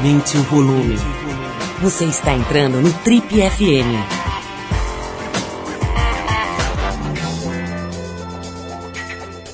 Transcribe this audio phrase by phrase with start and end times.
[0.00, 0.96] Aumente o volume.
[1.82, 4.00] Você está entrando no Trip FM.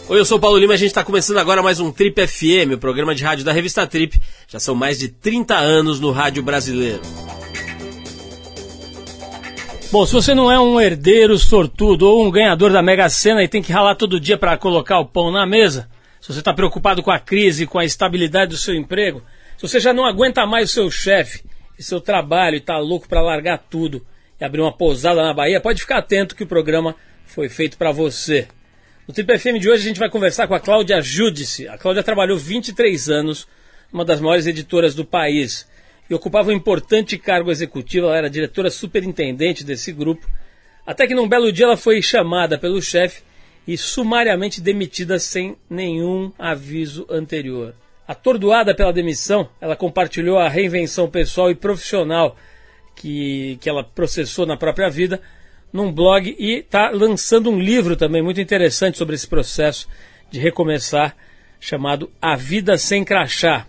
[0.09, 2.25] Oi, eu sou o Paulo Lima e a gente está começando agora mais um Trip
[2.25, 4.23] FM, o programa de rádio da revista Trip.
[4.47, 7.03] Já são mais de 30 anos no rádio brasileiro.
[9.91, 13.49] Bom, se você não é um herdeiro sortudo ou um ganhador da Mega Sena e
[13.49, 15.89] tem que ralar todo dia para colocar o pão na mesa,
[16.21, 19.25] se você está preocupado com a crise, com a estabilidade do seu emprego,
[19.57, 21.43] se você já não aguenta mais o seu chefe
[21.79, 24.07] e seu trabalho e está louco para largar tudo
[24.39, 27.91] e abrir uma pousada na Bahia, pode ficar atento que o programa foi feito para
[27.91, 28.49] você.
[29.09, 31.69] No Triple FM de hoje a gente vai conversar com a Cláudia Judice.
[31.69, 33.47] A Cláudia trabalhou 23 anos
[33.93, 35.67] numa das maiores editoras do país
[36.11, 40.29] e ocupava um importante cargo executivo, ela era diretora superintendente desse grupo,
[40.87, 43.23] até que num belo dia ela foi chamada pelo chefe
[43.67, 47.75] e sumariamente demitida sem nenhum aviso anterior.
[48.07, 52.37] Atordoada pela demissão, ela compartilhou a reinvenção pessoal e profissional
[52.95, 55.21] que, que ela processou na própria vida
[55.73, 59.89] num blog e está lançando um livro também muito interessante sobre esse processo
[60.31, 61.17] de recomeçar,
[61.61, 63.67] chamado A Vida Sem Crachá.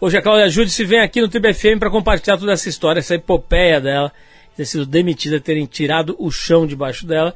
[0.00, 3.80] Hoje a Cláudia Júdice vem aqui no TBFM para compartilhar toda essa história, essa epopeia
[3.80, 4.12] dela,
[4.50, 7.34] de ter sido demitida, terem tirado o chão debaixo dela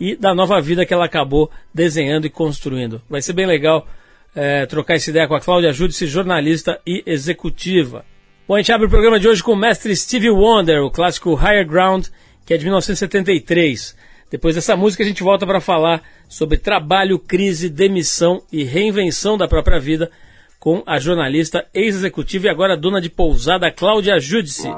[0.00, 3.00] e da nova vida que ela acabou desenhando e construindo.
[3.08, 3.86] Vai ser bem legal
[4.38, 8.04] é, trocar essa ideia com a Cláudia Júdice, jornalista e executiva.
[8.46, 11.34] Bom, a gente abre o programa de hoje com o mestre Stevie Wonder, o clássico
[11.34, 12.06] Higher Ground,
[12.46, 13.96] que é de 1973.
[14.30, 19.48] Depois dessa música a gente volta para falar sobre trabalho, crise, demissão e reinvenção da
[19.48, 20.08] própria vida
[20.60, 24.68] com a jornalista, ex-executiva e agora dona de pousada Cláudia Júdice.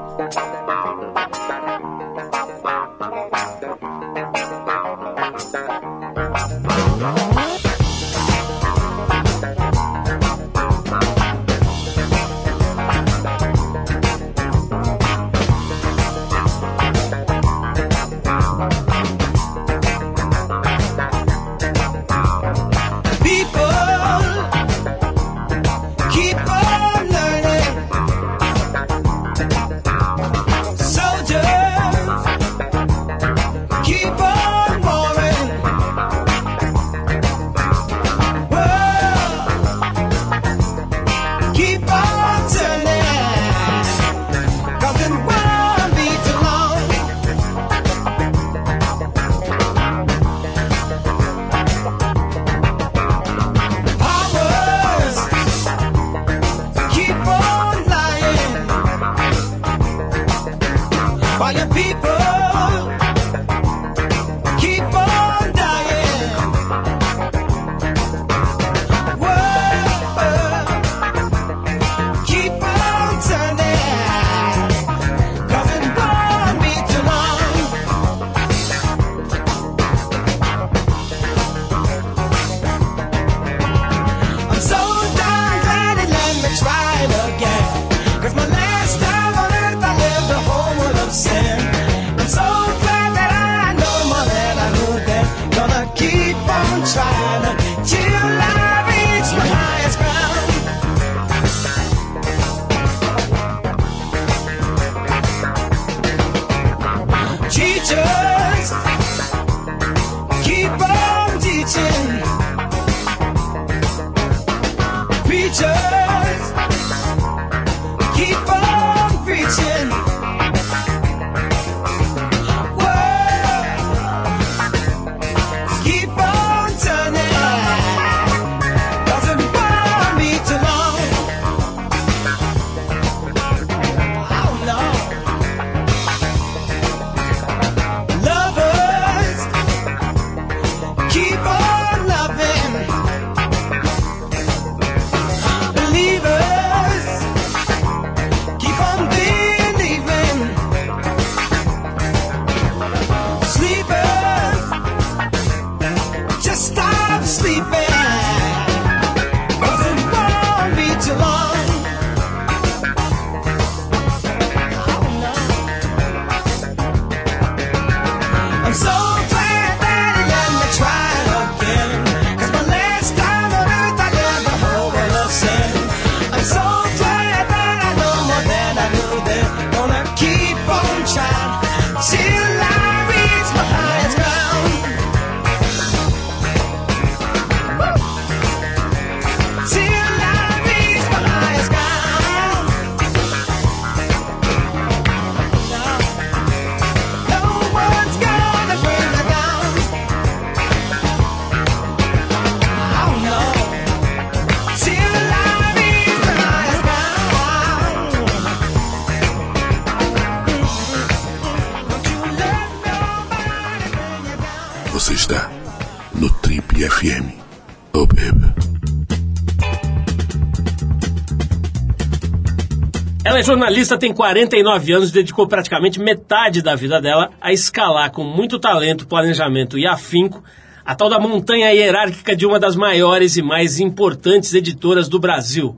[223.51, 228.57] Jornalista, tem 49 anos e dedicou praticamente metade da vida dela a escalar com muito
[228.57, 230.41] talento, planejamento e afinco
[230.85, 235.75] a tal da montanha hierárquica de uma das maiores e mais importantes editoras do Brasil.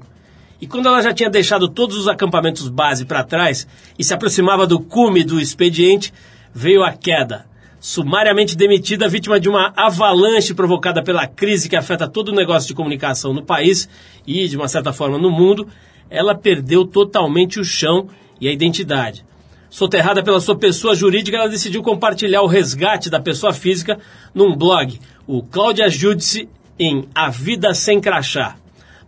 [0.62, 3.68] E quando ela já tinha deixado todos os acampamentos base para trás
[3.98, 6.14] e se aproximava do cume do expediente,
[6.54, 7.48] veio a queda.
[7.80, 12.76] Sumariamente demitida, vítima de uma avalanche provocada pela crise que afeta todo o negócio de
[12.76, 13.90] comunicação no país
[14.28, 15.68] e, de uma certa forma, no mundo,
[16.14, 18.08] ela perdeu totalmente o chão
[18.40, 19.26] e a identidade.
[19.68, 24.00] Soterrada pela sua pessoa jurídica, ela decidiu compartilhar o resgate da pessoa física
[24.34, 28.56] num blog, o Cláudia Judice, em A Vida Sem Crachá.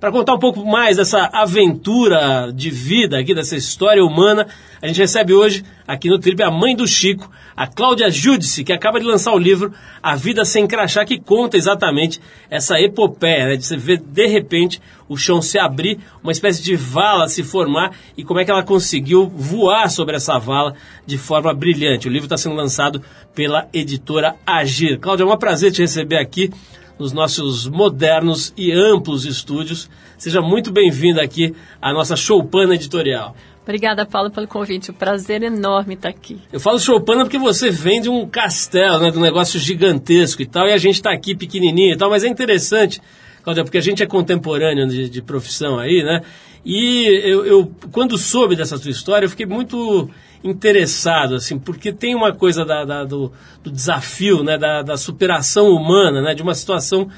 [0.05, 4.45] Para contar um pouco mais dessa aventura de vida aqui, dessa história humana,
[4.79, 8.71] a gente recebe hoje aqui no Trip a mãe do Chico, a Cláudia Judice, que
[8.71, 9.73] acaba de lançar o livro
[10.03, 12.21] A Vida Sem Crachá, que conta exatamente
[12.51, 14.79] essa epopeia, né, de você ver de repente
[15.09, 18.61] o chão se abrir, uma espécie de vala se formar e como é que ela
[18.61, 22.07] conseguiu voar sobre essa vala de forma brilhante.
[22.07, 23.01] O livro está sendo lançado
[23.33, 24.99] pela editora Agir.
[24.99, 26.51] Cláudia, é um prazer te receber aqui
[26.97, 29.89] nos nossos modernos e amplos estúdios.
[30.17, 33.35] Seja muito bem-vinda aqui à nossa Choupana Editorial.
[33.63, 34.91] Obrigada, Paulo, pelo convite.
[34.91, 36.39] O um prazer enorme estar aqui.
[36.53, 40.45] Eu falo Choupana porque você vem de um castelo, né, de um negócio gigantesco e
[40.45, 43.01] tal, e a gente está aqui pequenininho e tal, mas é interessante,
[43.43, 46.21] Cláudia, porque a gente é contemporâneo de, de profissão aí, né?
[46.63, 50.09] E eu, eu, quando soube dessa sua história, eu fiquei muito
[50.49, 53.31] interessado, assim, porque tem uma coisa da, da, do,
[53.63, 57.09] do, desafio, né, da, da, superação humana, né, de uma situação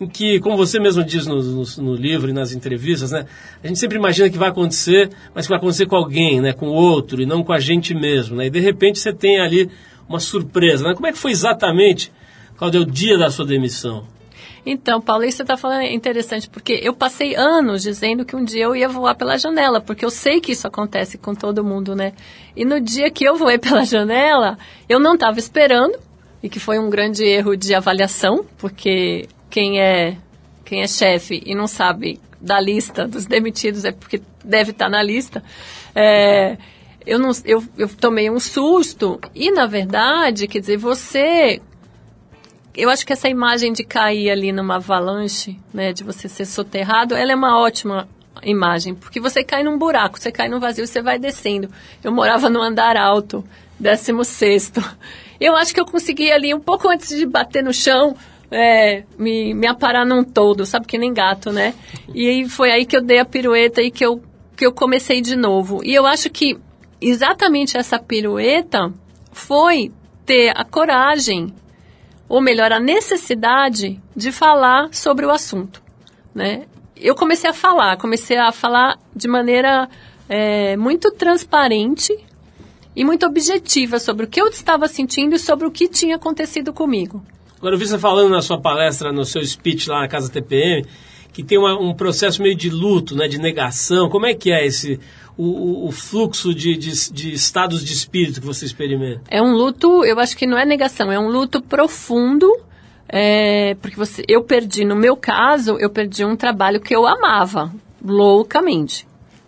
[0.00, 3.26] em que, como você mesmo diz no, no, no, livro e nas entrevistas, né,
[3.62, 6.68] a gente sempre imagina que vai acontecer, mas que vai acontecer com alguém, né, com
[6.68, 9.68] outro, e não com a gente mesmo, né, e de repente você tem ali
[10.08, 12.12] uma surpresa, né, como é que foi exatamente,
[12.60, 14.04] é o dia da sua demissão?
[14.70, 18.44] Então, Paulo, isso você está falando é interessante, porque eu passei anos dizendo que um
[18.44, 21.96] dia eu ia voar pela janela, porque eu sei que isso acontece com todo mundo,
[21.96, 22.12] né?
[22.54, 25.98] E no dia que eu voei pela janela, eu não estava esperando,
[26.42, 30.18] e que foi um grande erro de avaliação, porque quem é,
[30.66, 34.90] quem é chefe e não sabe da lista dos demitidos é porque deve estar tá
[34.90, 35.42] na lista.
[35.94, 36.58] É,
[37.06, 41.62] eu, não, eu, eu tomei um susto e, na verdade, quer dizer, você
[42.76, 47.14] eu acho que essa imagem de cair ali numa avalanche, né, de você ser soterrado,
[47.14, 48.08] ela é uma ótima
[48.42, 51.68] imagem, porque você cai num buraco, você cai num vazio, você vai descendo.
[52.02, 53.44] Eu morava no andar alto,
[53.78, 54.84] 16 sexto.
[55.40, 58.16] Eu acho que eu consegui ali, um pouco antes de bater no chão,
[58.50, 61.74] é, me, me aparar num todo, sabe, que nem gato, né?
[62.14, 64.22] E foi aí que eu dei a pirueta e que eu,
[64.56, 65.80] que eu comecei de novo.
[65.84, 66.58] E eu acho que
[67.00, 68.92] exatamente essa pirueta
[69.32, 69.92] foi
[70.24, 71.54] ter a coragem
[72.28, 75.82] ou melhor, a necessidade de falar sobre o assunto.
[76.34, 76.66] Né?
[76.96, 79.88] Eu comecei a falar, comecei a falar de maneira
[80.28, 82.12] é, muito transparente
[82.94, 86.72] e muito objetiva sobre o que eu estava sentindo e sobre o que tinha acontecido
[86.72, 87.24] comigo.
[87.56, 90.84] Agora, eu vi você falando na sua palestra, no seu speech lá na Casa TPM,
[91.32, 94.08] que tem uma, um processo meio de luto, né, de negação.
[94.08, 95.00] Como é que é esse
[95.38, 99.22] o, o fluxo de, de, de, estados de espírito que você experimenta?
[99.28, 102.52] É um luto, eu acho que não é negação, é um luto profundo,
[103.08, 107.72] é, porque você, eu perdi, no meu caso, eu perdi um trabalho que eu amava
[108.04, 109.06] loucamente.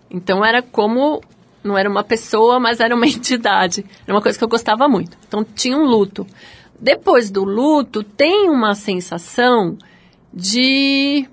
[0.09, 1.21] Então era como
[1.63, 3.85] não era uma pessoa, mas era uma entidade.
[4.07, 5.19] Era uma coisa que eu gostava muito.
[5.27, 6.27] Então tinha um luto.
[6.81, 9.77] Depois do luto, tem uma sensação
[10.33, 11.29] de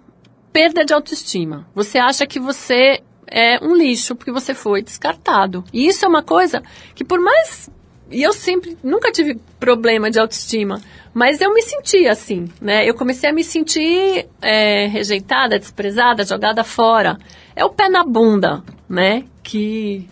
[0.52, 1.68] perda de autoestima.
[1.74, 5.64] Você acha que você é um lixo porque você foi descartado.
[5.74, 6.64] E isso é uma coisa
[6.96, 7.70] que por mais
[8.10, 10.82] e eu sempre nunca tive problema de autoestima,
[11.14, 12.88] mas eu me sentia assim, né?
[12.88, 17.18] Eu comecei a me sentir é, rejeitada, desprezada, jogada fora.
[17.56, 19.26] É o pé na bunda, né?
[19.44, 20.08] Que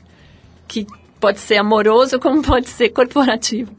[0.68, 0.86] que
[1.20, 3.72] pode ser amoroso como pode ser corporativo.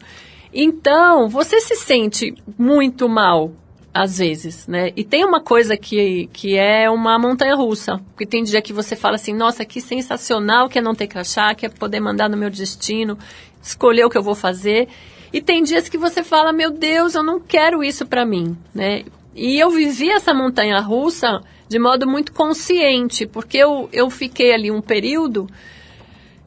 [0.52, 3.52] Então, você se sente muito mal
[3.96, 4.92] às vezes, né?
[4.94, 7.98] E tem uma coisa que, que é uma montanha russa.
[8.10, 11.54] Porque tem dia que você fala assim, nossa, que sensacional que é não ter crachá,
[11.54, 13.18] que é poder mandar no meu destino,
[13.62, 14.86] escolher o que eu vou fazer.
[15.32, 19.02] E tem dias que você fala, meu Deus, eu não quero isso para mim, né?
[19.34, 24.70] E eu vivi essa montanha russa de modo muito consciente, porque eu, eu fiquei ali
[24.70, 25.48] um período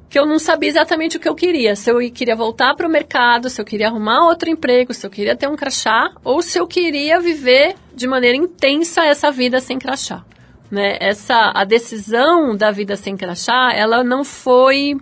[0.10, 1.76] que eu não sabia exatamente o que eu queria.
[1.76, 5.10] Se eu queria voltar para o mercado, se eu queria arrumar outro emprego, se eu
[5.10, 9.78] queria ter um crachá, ou se eu queria viver de maneira intensa essa vida sem
[9.78, 10.26] crachá.
[10.72, 10.98] Né?
[11.00, 14.98] Essa, a decisão da vida sem crachá, ela não foi,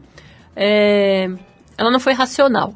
[0.54, 1.30] é,
[1.78, 2.76] ela não foi racional.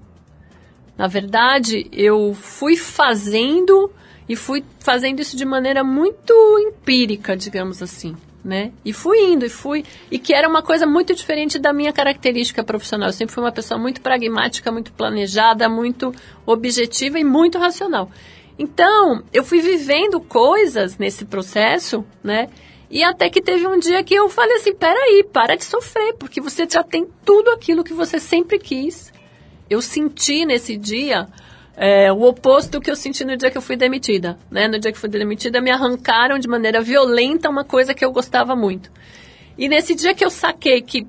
[0.97, 3.91] Na verdade, eu fui fazendo
[4.29, 8.71] e fui fazendo isso de maneira muito empírica, digamos assim, né?
[8.83, 12.63] E fui indo e fui e que era uma coisa muito diferente da minha característica
[12.63, 13.09] profissional.
[13.09, 16.13] Eu sempre fui uma pessoa muito pragmática, muito planejada, muito
[16.45, 18.09] objetiva e muito racional.
[18.57, 22.49] Então, eu fui vivendo coisas nesse processo, né?
[22.89, 26.41] E até que teve um dia que eu falei assim: peraí, para de sofrer, porque
[26.41, 29.11] você já tem tudo aquilo que você sempre quis.
[29.69, 31.27] Eu senti nesse dia
[31.83, 34.37] é, o oposto do que eu senti no dia que eu fui demitida.
[34.51, 34.67] Né?
[34.67, 38.55] No dia que fui demitida, me arrancaram de maneira violenta uma coisa que eu gostava
[38.55, 38.91] muito.
[39.57, 41.07] E nesse dia que eu saquei que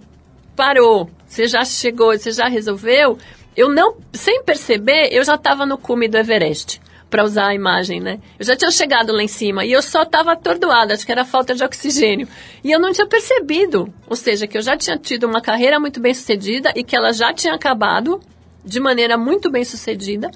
[0.57, 3.19] parou, você já chegou, você já resolveu,
[3.55, 8.01] eu não, sem perceber, eu já estava no cume do Everest para usar a imagem,
[8.01, 8.19] né?
[8.39, 11.27] Eu já tinha chegado lá em cima e eu só estava atordoada, acho que era
[11.27, 12.27] falta de oxigênio.
[12.65, 16.01] E eu não tinha percebido, ou seja, que eu já tinha tido uma carreira muito
[16.01, 18.23] bem sucedida e que ela já tinha acabado
[18.65, 20.31] de maneira muito bem sucedida,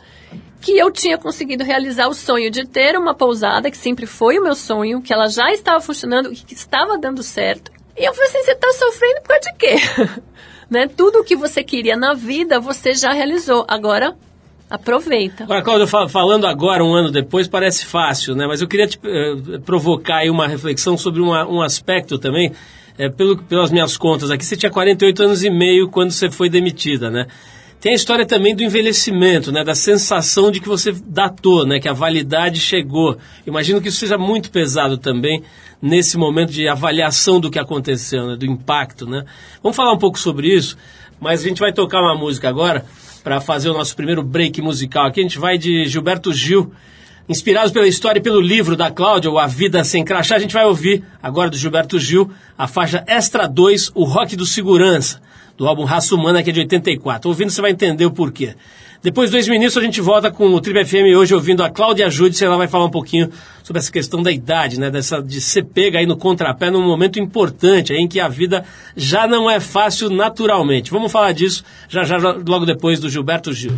[0.60, 4.42] que eu tinha conseguido realizar o sonho de ter uma pousada, que sempre foi o
[4.42, 7.70] meu sonho, que ela já estava funcionando que estava dando certo.
[7.96, 9.76] E eu falei assim, você está sofrendo por causa de quê?
[10.68, 10.88] né?
[10.88, 13.64] Tudo o que você queria na vida, você já realizou.
[13.68, 14.16] Agora,
[14.68, 15.44] Aproveita.
[15.44, 18.48] Agora, Cláudio, falando agora, um ano depois, parece fácil, né?
[18.48, 22.52] Mas eu queria te, eh, provocar aí uma reflexão sobre uma, um aspecto também.
[22.98, 26.48] Eh, pelo, pelas minhas contas aqui, você tinha 48 anos e meio quando você foi
[26.48, 27.28] demitida, né?
[27.80, 29.62] Tem a história também do envelhecimento, né?
[29.62, 31.78] Da sensação de que você datou, né?
[31.78, 33.18] Que a validade chegou.
[33.46, 35.42] Imagino que isso seja muito pesado também
[35.80, 38.36] nesse momento de avaliação do que aconteceu, né?
[38.36, 39.24] Do impacto, né?
[39.62, 40.76] Vamos falar um pouco sobre isso,
[41.20, 42.84] mas a gente vai tocar uma música agora
[43.22, 45.20] para fazer o nosso primeiro break musical aqui.
[45.20, 46.72] A gente vai de Gilberto Gil,
[47.28, 50.36] inspirados pela história e pelo livro da Cláudia, o A Vida Sem Crachá.
[50.36, 54.46] A gente vai ouvir agora do Gilberto Gil a faixa Extra 2, o Rock do
[54.46, 55.20] Segurança,
[55.56, 57.28] do álbum Raça Humana, que é de 84.
[57.28, 58.54] Ouvindo você vai entender o porquê.
[59.02, 62.42] Depois do ex-ministro, a gente volta com o Triple FM hoje ouvindo a Cláudia Ajude,
[62.42, 63.30] ela vai falar um pouquinho
[63.62, 64.90] sobre essa questão da idade, né?
[64.90, 68.64] Dessa, de ser pega aí no contrapé num momento importante, aí, em que a vida
[68.96, 70.90] já não é fácil naturalmente.
[70.90, 73.72] Vamos falar disso já já logo depois do Gilberto Gil.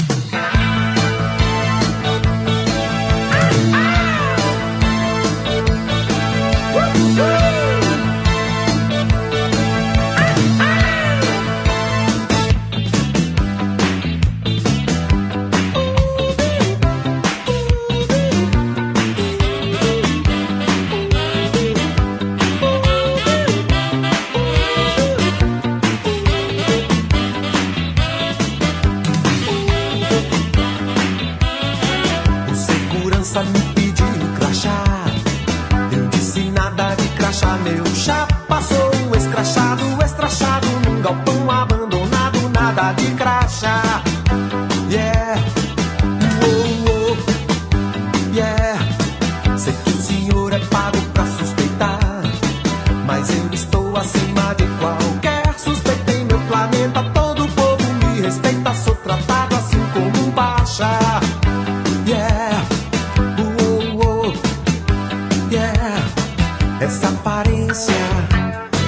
[66.81, 67.95] Essa aparência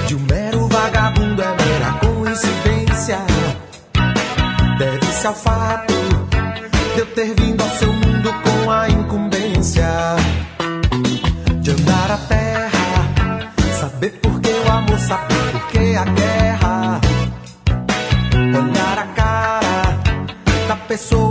[0.07, 3.17] de um mero vagabundo é mera coincidência.
[4.79, 5.93] Deve-se ao fato
[6.95, 9.87] de eu ter vindo ao seu mundo com a incumbência
[11.61, 13.09] de andar a terra,
[13.79, 17.01] saber por que o amor, saber por que a guerra,
[18.57, 19.97] olhar a cara
[20.67, 21.30] da pessoa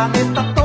[0.00, 0.59] planeta todo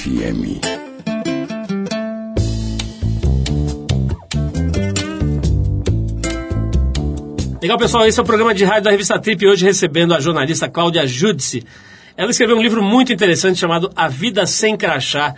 [0.00, 0.60] FM.
[7.60, 10.70] Legal, pessoal, esse é o programa de rádio da revista Trip, hoje recebendo a jornalista
[10.70, 11.66] Cláudia Judice.
[12.16, 15.34] Ela escreveu um livro muito interessante chamado A Vida Sem Crachá,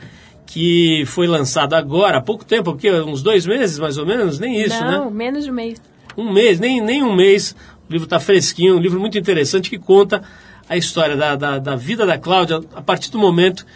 [0.46, 4.62] que foi lançado agora, há pouco tempo, porque uns dois meses mais ou menos, nem
[4.62, 5.11] isso, Não, né?
[5.11, 5.83] menos de um mês.
[6.16, 7.57] Um mês, nem, nem um mês.
[7.88, 10.22] O livro está fresquinho, um livro muito interessante que conta
[10.68, 13.66] a história da, da, da vida da Cláudia a partir do momento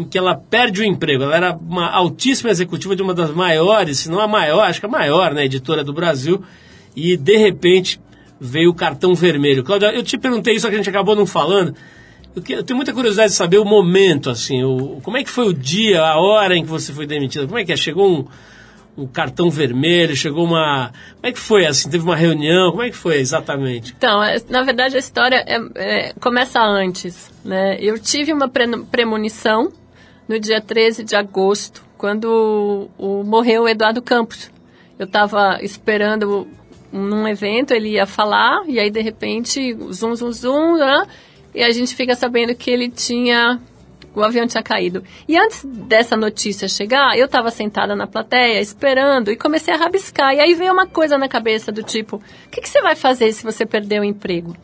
[0.00, 1.22] em que ela perde o emprego.
[1.24, 4.86] Ela era uma altíssima executiva de uma das maiores, se não a maior, acho que
[4.86, 6.42] a maior, né, editora do Brasil,
[6.96, 8.00] e de repente
[8.40, 9.62] veio o cartão vermelho.
[9.62, 11.74] Cláudia, eu te perguntei isso, a gente acabou não falando.
[12.34, 15.52] Eu, tenho muita curiosidade de saber o momento, assim, o, como é que foi o
[15.52, 17.46] dia, a hora em que você foi demitida?
[17.46, 17.76] Como é que é?
[17.76, 18.24] Chegou um,
[18.96, 20.92] um cartão vermelho, chegou uma...
[21.16, 21.90] Como é que foi, assim?
[21.90, 22.70] Teve uma reunião?
[22.70, 23.94] Como é que foi exatamente?
[23.98, 27.30] Então, é- na verdade, a história é- é- começa antes.
[27.44, 27.76] Né?
[27.80, 29.72] Eu tive uma pre- premonição
[30.30, 34.48] no dia 13 de agosto, quando o, o- morreu o Eduardo Campos.
[34.96, 36.46] Eu estava esperando
[36.92, 41.04] num evento, ele ia falar, e aí, de repente, zum, zum, zum, né?
[41.52, 43.60] e a gente fica sabendo que ele tinha
[44.14, 45.02] o avião tinha caído.
[45.26, 50.32] E antes dessa notícia chegar, eu estava sentada na plateia, esperando, e comecei a rabiscar.
[50.34, 53.32] E aí veio uma coisa na cabeça do tipo: o que, que você vai fazer
[53.32, 54.56] se você perder o emprego?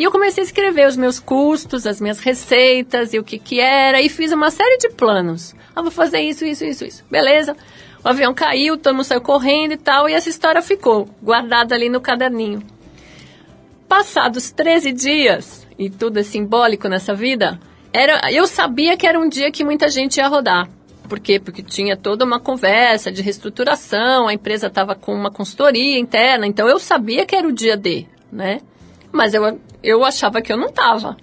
[0.00, 3.60] E eu comecei a escrever os meus custos, as minhas receitas e o que que
[3.60, 5.54] era, e fiz uma série de planos.
[5.76, 7.04] Ah, vou fazer isso, isso, isso, isso.
[7.10, 7.54] Beleza.
[8.02, 11.90] O avião caiu, todo mundo saiu correndo e tal, e essa história ficou guardada ali
[11.90, 12.62] no caderninho.
[13.86, 17.60] Passados 13 dias, e tudo é simbólico nessa vida,
[17.92, 20.66] era, eu sabia que era um dia que muita gente ia rodar.
[21.10, 21.38] Por quê?
[21.38, 26.66] Porque tinha toda uma conversa de reestruturação, a empresa estava com uma consultoria interna, então
[26.66, 28.62] eu sabia que era o dia D, né?
[29.12, 31.16] Mas eu, eu achava que eu não estava.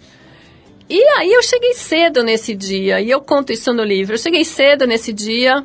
[0.89, 4.13] E aí eu cheguei cedo nesse dia, e eu conto isso no livro.
[4.13, 5.63] Eu cheguei cedo nesse dia,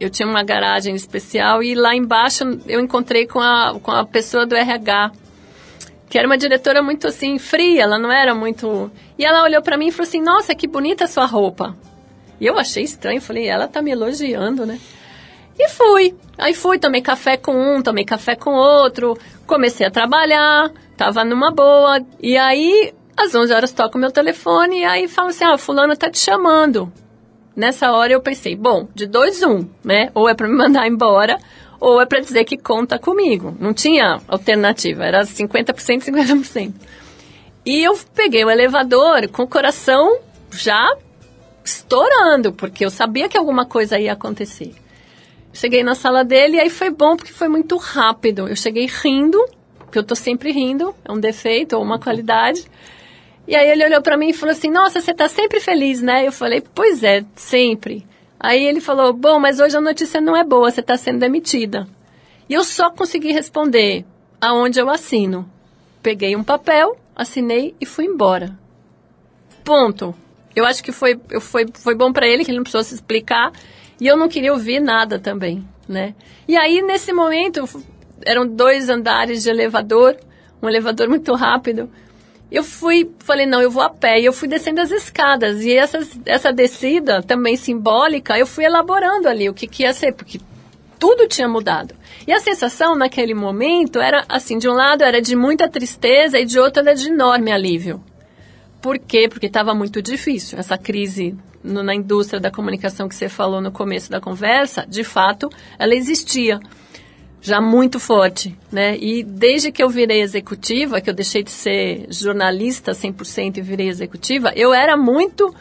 [0.00, 4.46] eu tinha uma garagem especial, e lá embaixo eu encontrei com a, com a pessoa
[4.46, 5.12] do RH,
[6.08, 8.90] que era uma diretora muito assim, fria, ela não era muito.
[9.18, 11.76] E ela olhou para mim e falou assim: Nossa, que bonita a sua roupa.
[12.40, 14.78] E eu achei estranho, falei: Ela tá me elogiando, né?
[15.58, 16.14] E fui.
[16.36, 21.50] Aí fui, tomei café com um, tomei café com outro, comecei a trabalhar, tava numa
[21.50, 22.00] boa.
[22.20, 26.10] E aí, às 11 horas, toco meu telefone e aí fala assim: Ah, fulano tá
[26.10, 26.92] te chamando.
[27.54, 30.10] Nessa hora eu pensei: Bom, de dois, um, né?
[30.14, 31.38] Ou é para me mandar embora,
[31.80, 33.56] ou é para dizer que conta comigo.
[33.58, 36.72] Não tinha alternativa, era 50%, 50%.
[37.64, 40.18] E eu peguei o elevador com o coração
[40.50, 40.96] já
[41.64, 44.74] estourando, porque eu sabia que alguma coisa ia acontecer.
[45.52, 48.48] Cheguei na sala dele e aí foi bom porque foi muito rápido.
[48.48, 49.38] Eu cheguei rindo,
[49.92, 52.64] porque eu tô sempre rindo, é um defeito ou uma qualidade.
[53.46, 56.26] E aí ele olhou para mim e falou assim: "Nossa, você tá sempre feliz, né?"
[56.26, 58.06] Eu falei: "Pois é, sempre".
[58.40, 61.86] Aí ele falou: "Bom, mas hoje a notícia não é boa, você está sendo demitida".
[62.48, 64.06] E eu só consegui responder
[64.40, 65.46] aonde eu assino.
[66.02, 68.58] Peguei um papel, assinei e fui embora.
[69.62, 70.14] Ponto.
[70.56, 73.52] Eu acho que foi, foi, foi bom para ele, que ele não precisou se explicar.
[74.00, 76.14] E eu não queria ouvir nada também, né?
[76.48, 77.68] E aí, nesse momento,
[78.26, 80.16] eram dois andares de elevador,
[80.62, 81.90] um elevador muito rápido.
[82.50, 84.20] Eu fui, falei, não, eu vou a pé.
[84.20, 85.62] E eu fui descendo as escadas.
[85.64, 90.12] E essas, essa descida, também simbólica, eu fui elaborando ali o que, que ia ser,
[90.12, 90.38] porque
[90.98, 91.94] tudo tinha mudado.
[92.26, 96.44] E a sensação naquele momento era assim, de um lado era de muita tristeza e
[96.44, 98.04] de outro era de enorme alívio.
[98.80, 99.28] Por quê?
[99.28, 100.58] Porque estava muito difícil.
[100.58, 105.04] Essa crise no, na indústria da comunicação que você falou no começo da conversa, de
[105.04, 106.60] fato, ela existia.
[107.42, 108.96] Já muito forte, né?
[108.96, 113.88] E desde que eu virei executiva, que eu deixei de ser jornalista 100% e virei
[113.88, 115.52] executiva, eu era muito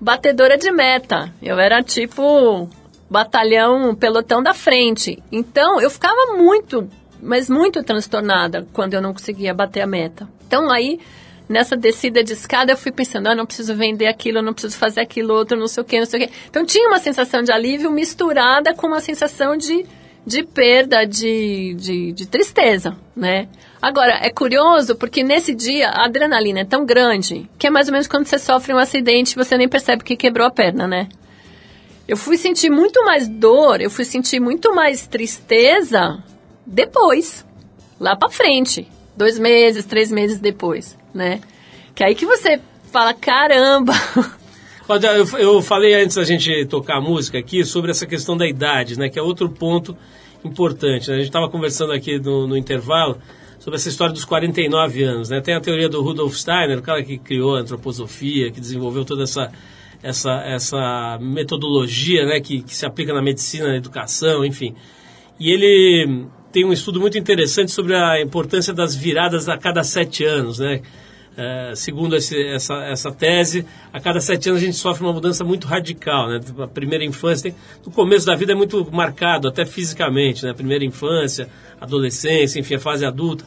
[0.00, 1.32] batedora de meta.
[1.40, 2.68] Eu era tipo
[3.08, 5.22] batalhão, pelotão da frente.
[5.30, 6.90] Então, eu ficava muito,
[7.22, 10.28] mas muito transtornada quando eu não conseguia bater a meta.
[10.44, 10.98] Então, aí,
[11.48, 15.02] nessa descida de escada, eu fui pensando, ah, não preciso vender aquilo, não preciso fazer
[15.02, 16.32] aquilo outro, não sei o quê, não sei o quê.
[16.50, 19.86] Então, tinha uma sensação de alívio misturada com uma sensação de
[20.28, 23.48] de perda, de, de, de tristeza, né?
[23.80, 27.92] Agora, é curioso porque nesse dia a adrenalina é tão grande que é mais ou
[27.92, 31.08] menos quando você sofre um acidente você nem percebe que quebrou a perna, né?
[32.06, 36.22] Eu fui sentir muito mais dor, eu fui sentir muito mais tristeza
[36.66, 37.44] depois,
[37.98, 38.86] lá pra frente.
[39.16, 41.40] Dois meses, três meses depois, né?
[41.94, 42.60] Que aí que você
[42.90, 43.92] fala, caramba,
[45.38, 49.08] eu, falei antes da gente tocar a música aqui sobre essa questão da idade, né?
[49.08, 49.96] Que é outro ponto
[50.44, 51.08] importante.
[51.08, 51.16] Né?
[51.16, 53.18] A gente estava conversando aqui no, no, intervalo
[53.58, 55.30] sobre essa história dos 49 anos.
[55.30, 55.40] Né?
[55.40, 59.24] Tem a teoria do Rudolf Steiner, o cara que criou a antroposofia, que desenvolveu toda
[59.24, 59.52] essa,
[60.02, 62.40] essa, essa metodologia né?
[62.40, 64.74] que, que se aplica na medicina, na educação, enfim.
[65.38, 70.24] E ele tem um estudo muito interessante sobre a importância das viradas a cada sete
[70.24, 70.80] anos, né?
[71.40, 75.44] É, segundo esse, essa, essa tese, a cada sete anos a gente sofre uma mudança
[75.44, 76.28] muito radical.
[76.28, 76.40] Né?
[76.58, 77.54] A primeira infância,
[77.86, 80.52] no começo da vida é muito marcado, até fisicamente, né?
[80.52, 81.48] primeira infância,
[81.80, 83.44] adolescência, enfim, a fase adulta.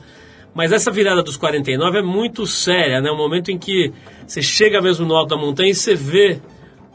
[0.53, 3.11] Mas essa virada dos 49 é muito séria, né?
[3.11, 3.91] O momento em que
[4.25, 6.39] você chega mesmo no alto da montanha e você vê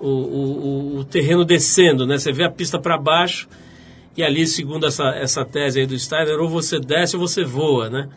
[0.00, 2.18] o, o, o terreno descendo, né?
[2.18, 3.48] Você vê a pista para baixo
[4.16, 7.88] e ali, segundo essa, essa tese aí do Steiner, ou você desce ou você voa,
[7.88, 8.09] né?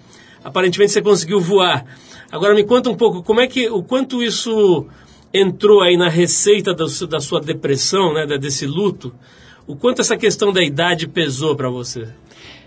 [0.44, 1.86] Aparentemente você conseguiu voar.
[2.32, 4.86] Agora me conta um pouco como é que o quanto isso
[5.34, 9.14] entrou aí na receita do, da sua depressão, né, desse luto.
[9.68, 12.08] O quanto essa questão da idade pesou para você?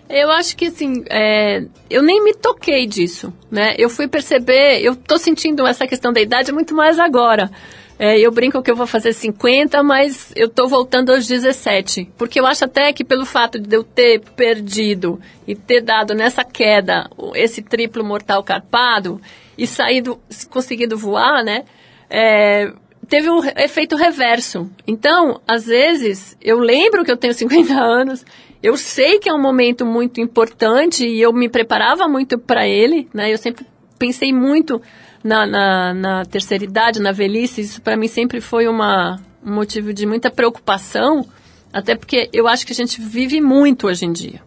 [0.09, 3.75] Eu acho que assim, é, eu nem me toquei disso, né?
[3.79, 7.51] Eu fui perceber, eu tô sentindo essa questão da idade muito mais agora.
[7.99, 12.11] É, eu brinco que eu vou fazer 50, mas eu tô voltando aos 17.
[12.17, 16.45] Porque eu acho até que pelo fato de eu ter perdido e ter dado nessa
[16.45, 19.21] queda esse triplo mortal carpado,
[19.57, 21.65] e saído, conseguido voar, né?
[22.09, 22.73] É,
[23.09, 24.71] teve um efeito reverso.
[24.87, 28.25] Então, às vezes, eu lembro que eu tenho 50 anos,
[28.63, 33.09] eu sei que é um momento muito importante e eu me preparava muito para ele,
[33.13, 33.33] né?
[33.33, 33.67] Eu sempre
[33.99, 34.81] pensei muito
[35.23, 39.93] na, na, na terceira idade, na velhice, isso para mim sempre foi uma, um motivo
[39.93, 41.27] de muita preocupação,
[41.73, 44.43] até porque eu acho que a gente vive muito hoje em dia.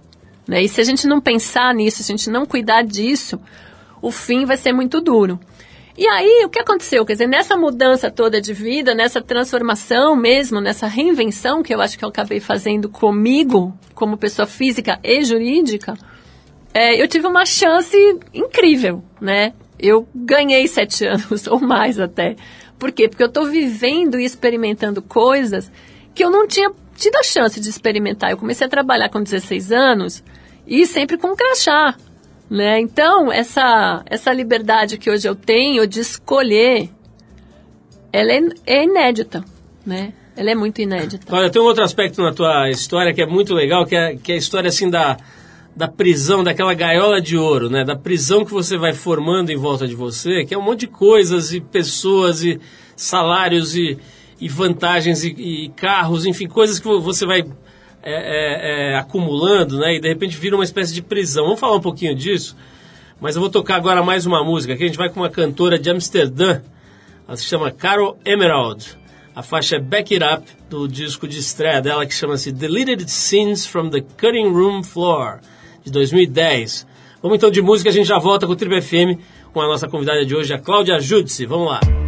[0.48, 0.64] Né?
[0.64, 3.40] E se a gente não pensar nisso, se a gente não cuidar disso,
[4.02, 5.40] o fim vai ser muito duro.
[5.98, 7.06] E aí, o que aconteceu?
[7.06, 11.98] Quer dizer, nessa mudança toda de vida, nessa transformação mesmo, nessa reinvenção que eu acho
[11.98, 15.98] que eu acabei fazendo comigo, como pessoa física e jurídica,
[16.74, 17.98] é, eu tive uma chance
[18.34, 19.54] incrível, né?
[19.78, 22.36] Eu ganhei sete anos, ou mais até.
[22.78, 23.08] Por quê?
[23.08, 25.72] Porque eu estou vivendo e experimentando coisas
[26.14, 28.32] que eu não tinha tido a chance de experimentar.
[28.32, 30.24] Eu comecei a trabalhar com 16 anos
[30.66, 31.96] e sempre com crachá.
[32.50, 32.80] Né?
[32.80, 36.90] Então, essa, essa liberdade que hoje eu tenho de escolher,
[38.14, 39.44] ela é, é inédita,
[39.86, 40.14] né?
[40.38, 41.34] Ela é muito inédita.
[41.34, 44.32] Olha, tem um outro aspecto na tua história que é muito legal, que é, que
[44.32, 45.18] é a história assim da,
[45.76, 47.84] da prisão, daquela gaiola de ouro, né?
[47.84, 50.88] Da prisão que você vai formando em volta de você, que é um monte de
[50.88, 52.60] coisas e pessoas e
[52.96, 53.98] salários e,
[54.40, 57.42] e vantagens e, e carros, enfim, coisas que você vai
[58.02, 59.96] é, é, é, acumulando, né?
[59.96, 61.44] E de repente vira uma espécie de prisão.
[61.44, 62.56] Vamos falar um pouquinho disso,
[63.20, 64.74] mas eu vou tocar agora mais uma música.
[64.74, 66.62] Aqui a gente vai com uma cantora de Amsterdã,
[67.28, 68.98] ela se chama Carol Emerald.
[69.36, 73.66] A faixa é Back It Up, do disco de estreia dela, que chama-se Deleted Scenes
[73.66, 75.42] from the Cutting Room Floor,
[75.86, 76.88] de 2010.
[77.22, 79.20] Vamos então de música, a gente já volta com o Triple FM,
[79.54, 81.46] com a nossa convidada de hoje, a Cláudia Judice.
[81.46, 82.05] Vamos lá.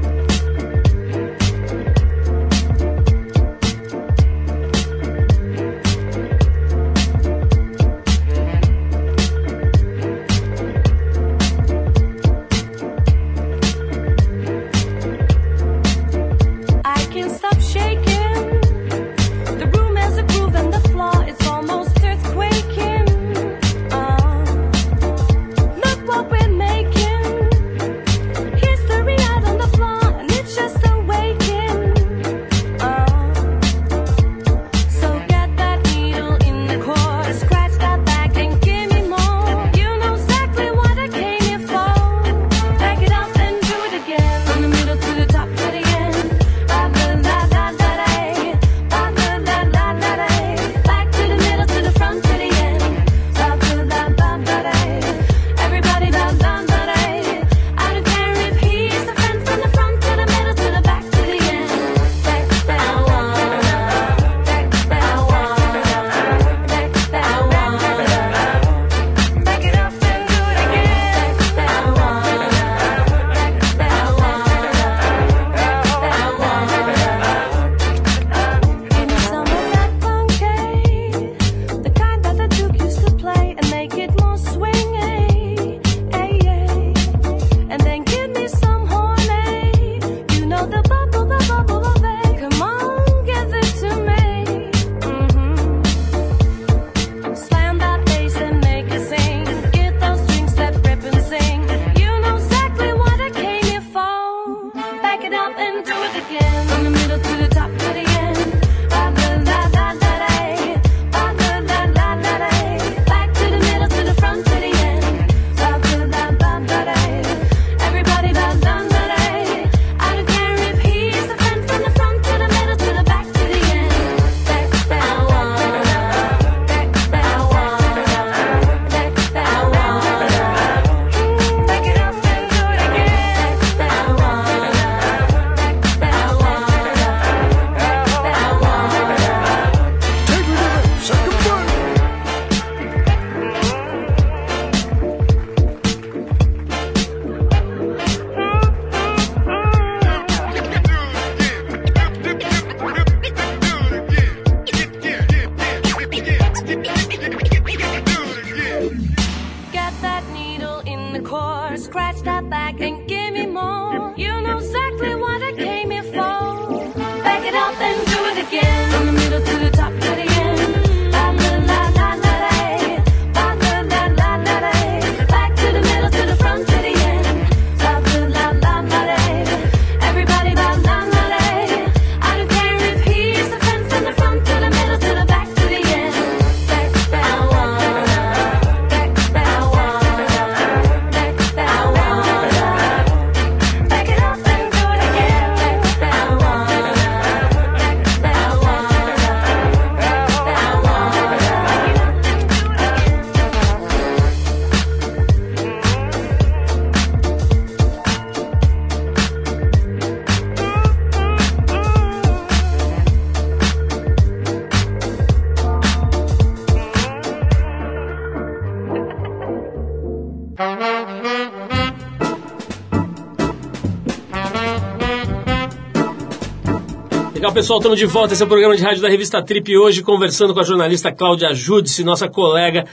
[227.58, 228.36] Pessoal, estamos de volta.
[228.36, 231.56] Esse é o programa de rádio da revista Trip hoje, conversando com a jornalista Cláudia
[231.56, 232.86] Judice, nossa colega,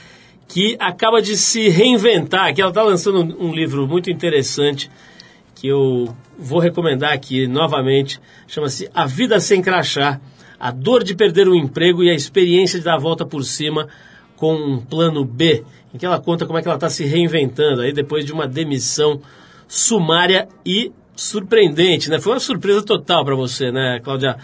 [0.47, 2.51] que acaba de se reinventar.
[2.51, 4.89] Que ela está lançando um, livro muito interessante
[5.53, 8.19] que eu vou recomendar aqui novamente.
[8.47, 10.19] Chama-se A Vida Sem Crachá:
[10.59, 13.87] A Dor de Perder o Emprego e a Experiência de Dar a Volta por Cima
[14.35, 17.81] com um Plano B, em que ela conta como é que ela está se reinventando
[17.81, 19.21] aí depois de uma demissão
[19.67, 22.19] sumária e surpreendente, né?
[22.19, 24.37] Foi uma surpresa total para você, né, Cláudia?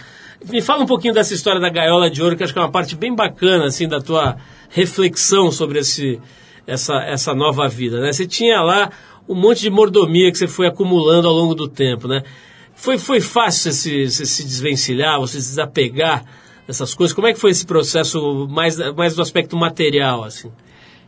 [0.50, 2.70] Me fala um pouquinho dessa história da gaiola de ouro, que acho que é uma
[2.70, 4.36] parte bem bacana, assim, da tua
[4.68, 6.18] reflexão sobre esse,
[6.66, 8.12] essa, essa nova vida, né?
[8.12, 8.90] Você tinha lá
[9.28, 12.22] um monte de mordomia que você foi acumulando ao longo do tempo, né?
[12.74, 16.24] Foi, foi fácil você se, se desvencilhar, você se desapegar
[16.66, 17.14] dessas coisas?
[17.14, 20.50] Como é que foi esse processo mais, mais do aspecto material, assim?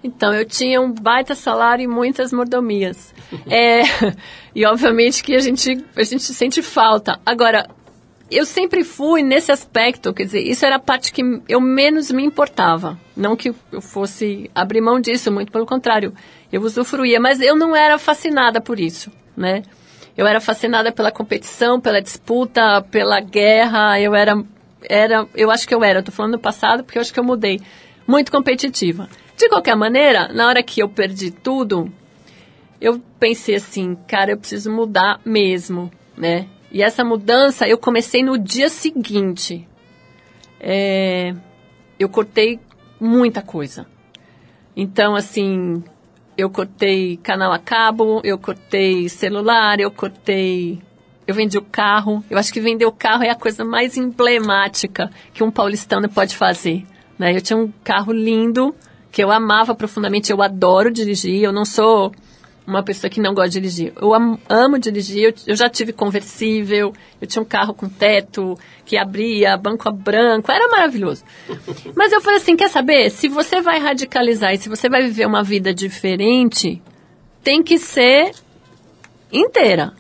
[0.05, 3.15] Então, eu tinha um baita salário e muitas mordomias.
[3.51, 3.81] É,
[4.55, 7.19] e obviamente que a gente, a gente sente falta.
[7.25, 7.67] Agora,
[8.31, 12.23] eu sempre fui nesse aspecto, quer dizer, isso era a parte que eu menos me
[12.23, 12.99] importava.
[13.17, 16.13] Não que eu fosse abrir mão disso, muito pelo contrário.
[16.53, 19.63] Eu usufruía, mas eu não era fascinada por isso, né?
[20.15, 23.99] Eu era fascinada pela competição, pela disputa, pela guerra.
[23.99, 24.45] Eu era,
[24.83, 26.01] era, eu acho que eu era.
[26.01, 27.59] Estou falando do passado porque eu acho que eu mudei.
[28.07, 29.09] Muito competitiva.
[29.37, 31.93] De qualquer maneira, na hora que eu perdi tudo,
[32.81, 36.47] eu pensei assim, cara, eu preciso mudar mesmo, né?
[36.71, 39.67] E essa mudança eu comecei no dia seguinte.
[40.61, 41.35] É,
[41.99, 42.61] eu cortei
[43.01, 43.87] muita coisa.
[44.77, 45.83] Então, assim,
[46.37, 50.81] eu cortei canal a cabo, eu cortei celular, eu cortei.
[51.27, 52.25] Eu vendi o carro.
[52.29, 56.37] Eu acho que vender o carro é a coisa mais emblemática que um paulistano pode
[56.37, 56.85] fazer.
[57.19, 57.37] Né?
[57.37, 58.75] Eu tinha um carro lindo
[59.15, 60.33] que eu amava profundamente.
[60.33, 61.41] Eu adoro dirigir.
[61.41, 62.13] Eu não sou
[62.67, 63.93] uma pessoa que não gosta de dirigir.
[63.95, 65.23] Eu am- amo dirigir.
[65.23, 66.93] Eu, eu já tive conversível.
[67.21, 70.51] Eu tinha um carro com teto que abria, banco branco.
[70.51, 71.23] Era maravilhoso.
[71.95, 73.09] Mas eu falei assim, quer saber?
[73.09, 76.83] Se você vai radicalizar e se você vai viver uma vida diferente,
[77.41, 78.33] tem que ser
[79.33, 79.93] inteira.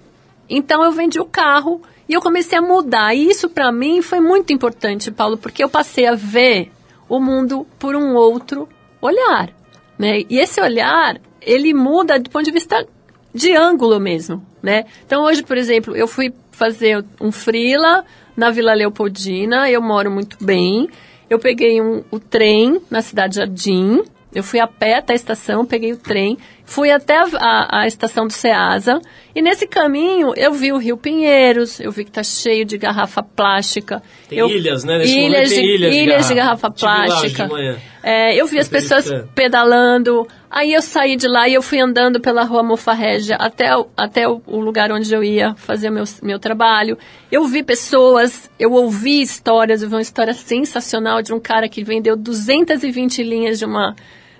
[0.50, 3.14] Então eu vendi o carro e eu comecei a mudar.
[3.14, 6.72] E isso para mim foi muito importante, Paulo, porque eu passei a ver
[7.09, 8.68] o mundo por um outro
[9.07, 9.51] olhar,
[9.99, 10.23] né?
[10.29, 12.87] E esse olhar, ele muda do ponto de vista
[13.35, 14.85] de ângulo mesmo, né?
[15.05, 18.05] Então hoje, por exemplo, eu fui fazer um freela
[18.37, 20.88] na Vila Leopoldina, eu moro muito bem.
[21.29, 24.03] Eu peguei um, o trem na Cidade Jardim,
[24.35, 27.87] eu fui a pé até a estação, peguei o trem, fui até a, a- a
[27.87, 28.98] estação do Ceasa
[29.35, 33.22] e nesse caminho eu vi o Rio Pinheiros, eu vi que tá cheio de garrafa
[33.22, 34.03] plástica.
[34.29, 34.98] Tem Eu- ilhas, né?
[34.98, 36.68] Nesse ilhas momento tem de, ilhas de ilhas de garrafa.
[36.68, 37.46] garrafa de plástica.
[37.48, 37.77] manhã.
[38.03, 40.27] É, eu vi as pessoas pedalando.
[40.50, 44.29] Aí eu saí de lá e eu fui andando pela rua Mofarrégia até, o- até
[44.29, 46.96] o, o lugar onde eu ia fazer meu, meu trabalho.
[47.31, 49.83] Eu vi pessoas, eu ouvi histórias.
[49.83, 53.96] Eu vi uma história sensacional de um cara que vendeu 220 linhas de uma,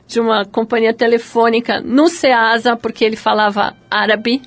[0.07, 4.43] de uma companhia telefônica no Ceasa, porque ele falava árabe.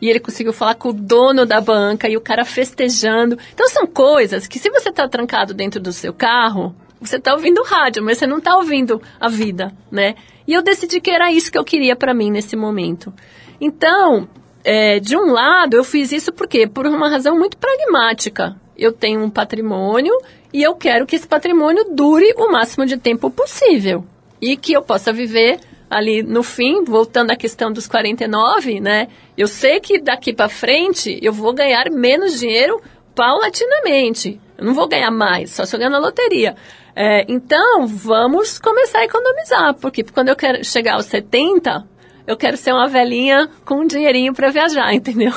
[0.00, 3.38] E ele conseguiu falar com o dono da banca e o cara festejando.
[3.54, 7.62] Então são coisas que se você está trancado dentro do seu carro, você está ouvindo
[7.62, 10.14] rádio, mas você não está ouvindo a vida, né?
[10.46, 13.12] E eu decidi que era isso que eu queria para mim nesse momento.
[13.60, 14.28] Então,
[14.64, 16.66] é, de um lado, eu fiz isso por quê?
[16.66, 18.56] Por uma razão muito pragmática.
[18.76, 20.12] Eu tenho um patrimônio
[20.52, 24.04] e eu quero que esse patrimônio dure o máximo de tempo possível.
[24.42, 29.08] E que eu possa viver ali no fim, voltando à questão dos 49, né?
[29.38, 32.80] Eu sei que daqui para frente eu vou ganhar menos dinheiro
[33.14, 34.40] paulatinamente.
[34.58, 36.56] Eu não vou ganhar mais, só se eu ganhar na loteria.
[36.96, 41.86] É, então, vamos começar a economizar, porque quando eu quero chegar aos 70,
[42.26, 45.32] eu quero ser uma velhinha com um dinheirinho para viajar, entendeu?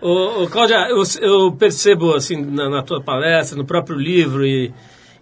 [0.00, 4.72] Ô, ô, Cláudia, eu, eu percebo assim na, na tua palestra, no próprio livro e,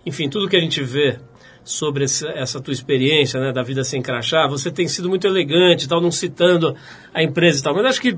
[0.05, 1.19] enfim, tudo que a gente vê
[1.67, 5.89] sobre esse- essa tua experiência, né, da vida sem crachá, você tem sido muito elegante,
[5.89, 6.77] tal, não citando
[7.13, 8.17] a empresa e tal, mas acho que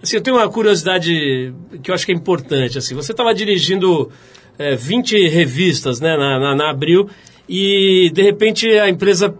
[0.00, 1.52] assim, eu tenho uma curiosidade
[1.82, 4.10] que eu acho que é importante, assim, você estava dirigindo
[4.56, 7.08] é, 20 revistas, né, na, na, na Abril
[7.48, 9.34] e de repente a empresa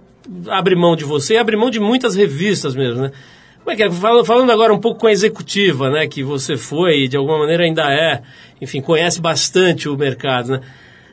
[0.48, 3.12] abre mão de você e abre mão de muitas revistas mesmo, né?
[3.60, 3.90] Como é que é?
[3.90, 7.38] Fal- Falando agora um pouco com a executiva, né, que você foi e de alguma
[7.38, 8.20] maneira ainda é,
[8.60, 10.60] enfim, conhece bastante o mercado, né?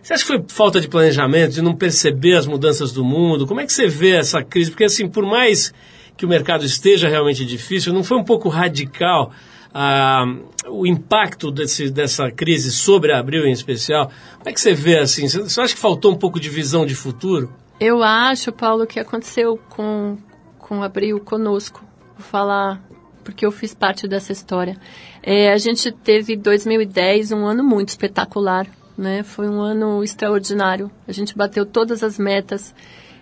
[0.01, 3.45] Você acha que foi falta de planejamento, de não perceber as mudanças do mundo?
[3.45, 4.71] Como é que você vê essa crise?
[4.71, 5.73] Porque, assim, por mais
[6.17, 9.31] que o mercado esteja realmente difícil, não foi um pouco radical
[9.73, 10.25] ah,
[10.67, 14.11] o impacto desse, dessa crise sobre Abril em especial?
[14.37, 15.27] Como é que você vê, assim?
[15.27, 17.53] Você acha que faltou um pouco de visão de futuro?
[17.79, 20.17] Eu acho, Paulo, que aconteceu com,
[20.59, 21.83] com Abril conosco.
[22.17, 22.81] Vou falar
[23.23, 24.77] porque eu fiz parte dessa história.
[25.23, 29.23] É, a gente teve 2010 um ano muito espetacular, né?
[29.23, 30.89] Foi um ano extraordinário.
[31.08, 32.73] A gente bateu todas as metas.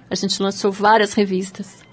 [0.10, 1.84] A gente lançou várias revistas.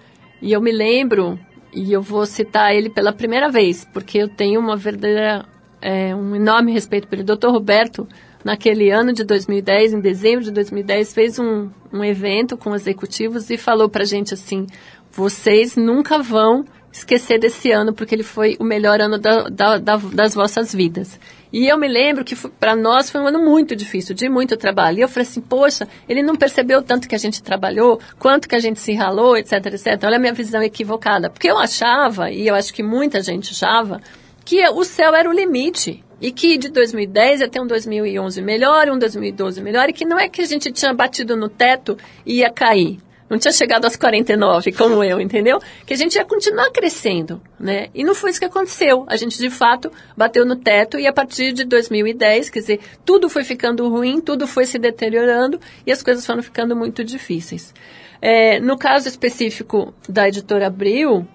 [0.41, 1.39] E eu me lembro,
[1.73, 5.45] e eu vou citar ele pela primeira vez, porque eu tenho uma verdadeira,
[5.81, 7.49] é, um enorme respeito pelo Dr.
[7.49, 8.07] Roberto.
[8.45, 13.57] Naquele ano de 2010, em dezembro de 2010, fez um, um evento com executivos e
[13.59, 14.67] falou pra gente assim:
[15.11, 19.97] vocês nunca vão esquecer desse ano, porque ele foi o melhor ano da- da- da-
[19.97, 21.19] das vossas vidas.
[21.57, 24.99] E eu me lembro que para nós foi um ano muito difícil, de muito trabalho.
[24.99, 28.55] E eu falei assim, poxa, ele não percebeu tanto que a gente trabalhou, quanto que
[28.55, 29.99] a gente se ralou, etc, etc.
[30.05, 31.31] Olha a minha visão equivocada.
[31.31, 34.03] Porque eu achava, e eu acho que muita gente achava,
[34.45, 36.05] que o céu era o limite.
[36.21, 40.19] E que de 2010 ia ter um 2011 melhor, um 2012 melhor, e que não
[40.19, 41.97] é que a gente tinha batido no teto
[42.27, 42.99] e ia cair.
[43.29, 45.61] Não tinha chegado aos 49, como eu, entendeu?
[45.85, 47.89] Que a gente ia continuar crescendo, né?
[47.93, 49.05] E não foi isso que aconteceu.
[49.09, 53.29] A gente, de fato, bateu no teto e a partir de 2010, quer dizer, tudo
[53.29, 57.75] foi ficando ruim, tudo foi se deteriorando e as coisas foram ficando muito difíceis.
[58.23, 61.27] É, no caso específico da editora Abril,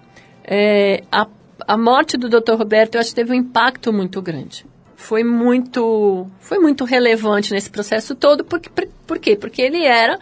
[0.44, 1.26] é, a,
[1.66, 2.54] a morte do Dr.
[2.54, 4.64] Roberto, eu acho que teve um impacto muito grande.
[4.96, 8.44] Foi muito, foi muito relevante nesse processo todo.
[8.44, 8.60] Por,
[9.06, 9.36] por quê?
[9.36, 10.18] Porque ele era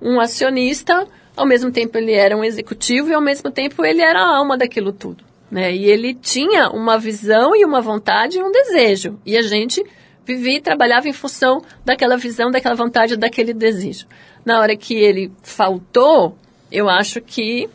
[0.00, 4.20] um acionista, ao mesmo tempo ele era um executivo e ao mesmo tempo ele era
[4.20, 5.24] a alma daquilo tudo.
[5.50, 5.74] Né?
[5.74, 9.18] E ele tinha uma visão e uma vontade e um desejo.
[9.24, 9.84] E a gente
[10.24, 14.06] vivia e trabalhava em função daquela visão, daquela vontade, daquele desejo.
[14.44, 16.36] Na hora que ele faltou,
[16.70, 17.68] eu acho que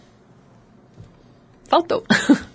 [1.67, 2.03] faltou.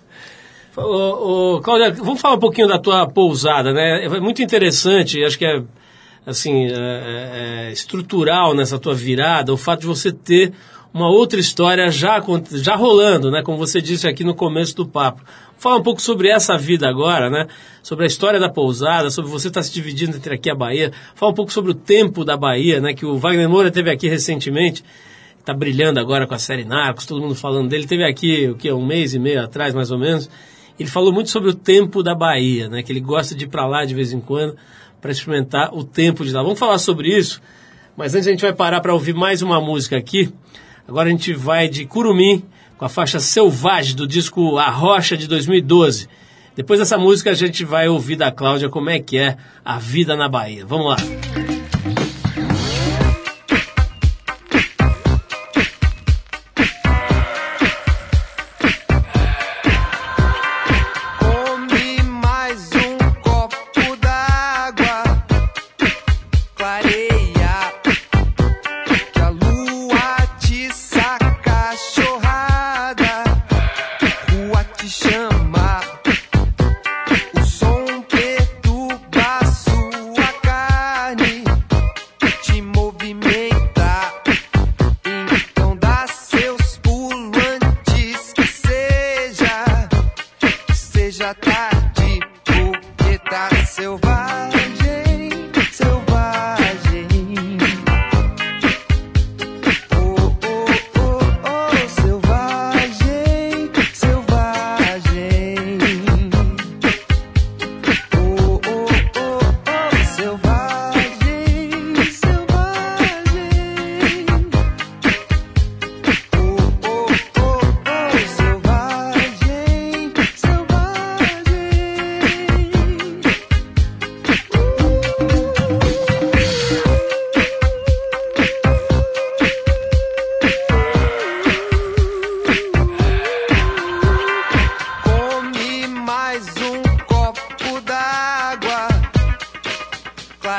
[0.77, 4.05] Ô, ô, Cláudia, vamos falar um pouquinho da tua pousada, né?
[4.05, 5.63] É muito interessante, acho que é
[6.27, 10.51] assim, é, é, é estrutural nessa tua virada, o fato de você ter
[10.93, 12.21] uma outra história já,
[12.51, 13.41] já rolando, né?
[13.41, 15.23] Como você disse aqui no começo do papo.
[15.57, 17.47] Fala um pouco sobre essa vida agora, né?
[17.81, 20.91] Sobre a história da pousada, sobre você estar se dividindo entre aqui e a Bahia.
[21.15, 22.93] Fala um pouco sobre o tempo da Bahia, né?
[22.93, 24.83] Que o Wagner Moura teve aqui recentemente.
[25.39, 27.87] Está brilhando agora com a série Narcos, todo mundo falando dele.
[27.87, 30.29] Teve aqui, o que, um mês e meio atrás, mais ou menos.
[30.77, 32.83] Ele falou muito sobre o tempo da Bahia, né?
[32.83, 34.55] Que ele gosta de ir para lá de vez em quando
[35.07, 36.43] para experimentar o tempo de lá.
[36.43, 37.41] Vamos falar sobre isso,
[37.95, 40.29] mas antes a gente vai parar para ouvir mais uma música aqui.
[40.85, 42.43] Agora a gente vai de Curumim,
[42.77, 46.09] com a faixa Selvagem do disco A Rocha de 2012.
[46.57, 50.13] Depois dessa música a gente vai ouvir da Cláudia como é que é a vida
[50.17, 50.65] na Bahia.
[50.65, 51.56] Vamos lá.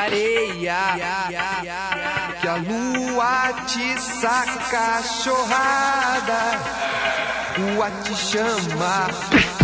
[0.05, 0.79] areia.
[2.41, 6.43] Que a lua te saca cachorrada,
[7.57, 9.58] o te chama.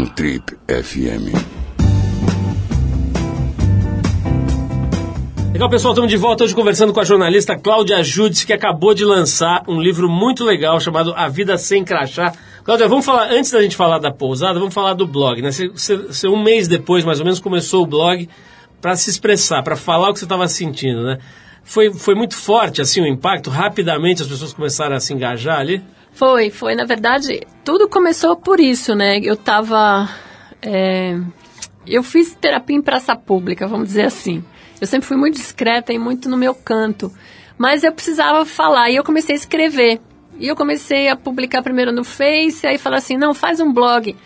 [0.00, 1.28] No Trip FM.
[5.52, 9.04] Legal, pessoal, estamos de volta hoje conversando com a jornalista Cláudia Judice, que acabou de
[9.04, 12.32] lançar um livro muito legal chamado A Vida Sem Crachá.
[12.64, 15.52] Cláudia, vamos falar, antes da gente falar da pousada, vamos falar do blog, né?
[15.52, 18.26] Você- você um mês depois, mais ou menos, começou o blog
[18.80, 21.18] para se expressar, para falar o que você estava sentindo, né?
[21.62, 23.50] Foi, foi muito forte, assim, o impacto?
[23.50, 25.82] Rapidamente as pessoas começaram a se engajar ali?
[26.12, 26.74] Foi, foi.
[26.74, 29.18] Na verdade, tudo começou por isso, né?
[29.22, 30.08] Eu tava.
[30.62, 31.18] é,
[31.86, 34.44] eu fiz terapia em praça pública, vamos dizer assim.
[34.80, 37.12] Eu sempre fui muito discreta e muito no meu canto.
[37.58, 40.00] Mas eu precisava falar e eu comecei a escrever.
[40.38, 44.16] E eu comecei a publicar primeiro no Face, aí falar assim, não, faz um blog.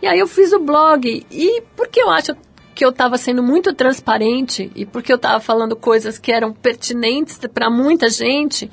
[0.00, 1.26] E aí eu fiz o blog.
[1.30, 2.36] E porque eu acho
[2.74, 7.38] que eu estava sendo muito transparente e porque eu estava falando coisas que eram pertinentes
[7.52, 8.70] para muita gente,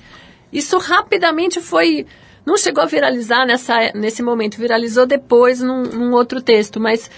[0.52, 2.06] isso rapidamente foi.
[2.46, 7.10] Não chegou a viralizar nessa, nesse momento, viralizou depois num, num outro texto, mas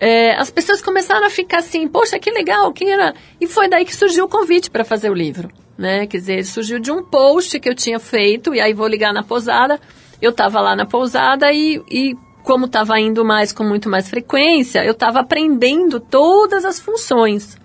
[0.00, 3.14] é, as pessoas começaram a ficar assim, poxa, que legal, quem era?
[3.40, 6.06] E foi daí que surgiu o convite para fazer o livro, né?
[6.06, 9.22] Quer dizer, surgiu de um post que eu tinha feito, e aí vou ligar na
[9.22, 9.80] pousada,
[10.20, 12.14] eu estava lá na pousada e, e
[12.44, 17.56] como estava indo mais com muito mais frequência, eu estava aprendendo todas as funções.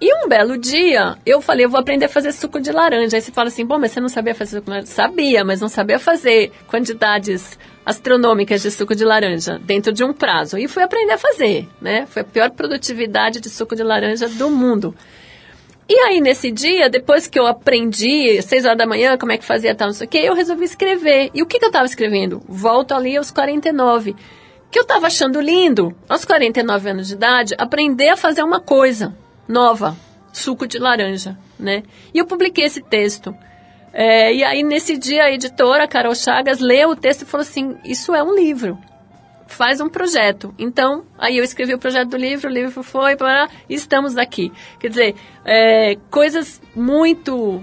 [0.00, 3.18] E um belo dia, eu falei, eu vou aprender a fazer suco de laranja.
[3.18, 4.90] Aí você fala assim, bom, mas você não sabia fazer suco de laranja?
[4.90, 10.56] Sabia, mas não sabia fazer quantidades astronômicas de suco de laranja dentro de um prazo.
[10.56, 12.06] E fui aprender a fazer, né?
[12.06, 14.94] Foi a pior produtividade de suco de laranja do mundo.
[15.86, 19.44] E aí, nesse dia, depois que eu aprendi, seis horas da manhã, como é que
[19.44, 21.30] fazia tal, não sei o quê, eu resolvi escrever.
[21.34, 22.40] E o que, que eu estava escrevendo?
[22.48, 24.16] Volto ali aos 49.
[24.70, 29.14] Que eu estava achando lindo, aos 49 anos de idade, aprender a fazer uma coisa
[29.50, 29.96] nova,
[30.32, 31.82] suco de laranja, né?
[32.14, 33.34] E eu publiquei esse texto.
[33.92, 37.76] É, e aí, nesse dia, a editora, Carol Chagas, leu o texto e falou assim,
[37.84, 38.78] isso é um livro
[39.50, 40.54] faz um projeto.
[40.58, 44.52] Então, aí eu escrevi o projeto do livro, o livro foi, para estamos aqui.
[44.78, 47.62] Quer dizer, é, coisas muito,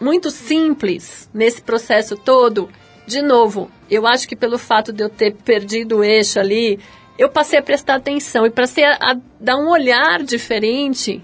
[0.00, 2.68] muito simples nesse processo todo.
[3.06, 6.80] De novo, eu acho que pelo fato de eu ter perdido o eixo ali,
[7.18, 11.22] eu passei a prestar atenção e passei a, a dar um olhar diferente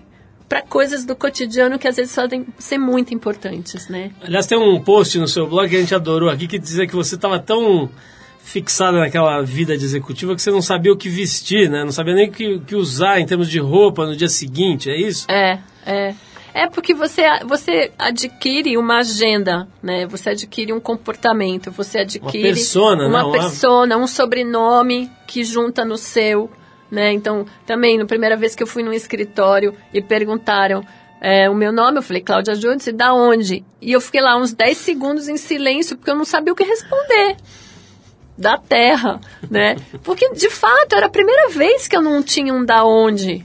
[0.48, 4.10] para coisas do cotidiano que às vezes podem ser muito importantes, né?
[4.22, 6.94] Aliás, tem um post no seu blog que a gente adorou aqui que dizia que
[6.94, 7.88] você estava tão
[8.42, 11.84] fixada naquela vida de executiva que você não sabia o que vestir, né?
[11.84, 14.90] Não sabia nem o que, o que usar em termos de roupa no dia seguinte,
[14.90, 15.30] é isso?
[15.30, 16.14] É, é.
[16.54, 20.06] É porque você, você adquire uma agenda, né?
[20.06, 23.24] Você adquire um comportamento, você adquire persona, uma né?
[23.24, 26.50] Uma- persona, um sobrenome que junta no seu,
[26.90, 27.12] né?
[27.12, 30.84] Então, também, na primeira vez que eu fui num escritório e perguntaram
[31.24, 33.64] é, o meu nome, eu falei, Cláudia Judice, da onde?
[33.80, 36.64] E eu fiquei lá uns 10 segundos em silêncio, porque eu não sabia o que
[36.64, 37.36] responder
[38.36, 39.76] da terra, né?
[40.02, 43.44] Porque de fato era a primeira vez que eu não tinha um da onde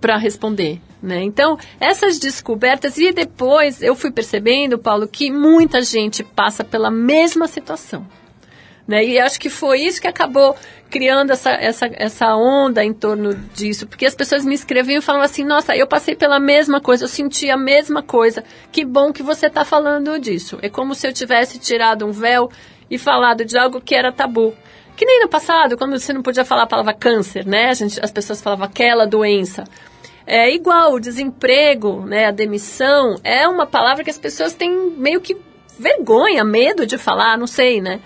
[0.00, 1.22] para responder, né?
[1.22, 7.48] Então essas descobertas e depois eu fui percebendo, Paulo, que muita gente passa pela mesma
[7.48, 8.06] situação,
[8.86, 9.04] né?
[9.04, 10.56] E acho que foi isso que acabou
[10.92, 15.24] criando essa, essa, essa onda em torno disso, porque as pessoas me escreviam e falavam
[15.24, 19.22] assim, nossa, eu passei pela mesma coisa, eu senti a mesma coisa, que bom que
[19.22, 20.58] você está falando disso.
[20.60, 22.50] É como se eu tivesse tirado um véu
[22.90, 24.54] e falado de algo que era tabu.
[24.94, 27.70] Que nem no passado, quando você não podia falar a palavra câncer, né?
[27.70, 29.64] A gente, as pessoas falavam aquela doença.
[30.26, 32.26] É igual o desemprego, né?
[32.26, 35.36] A demissão é uma palavra que as pessoas têm meio que
[35.78, 38.00] vergonha, medo de falar, não sei, né?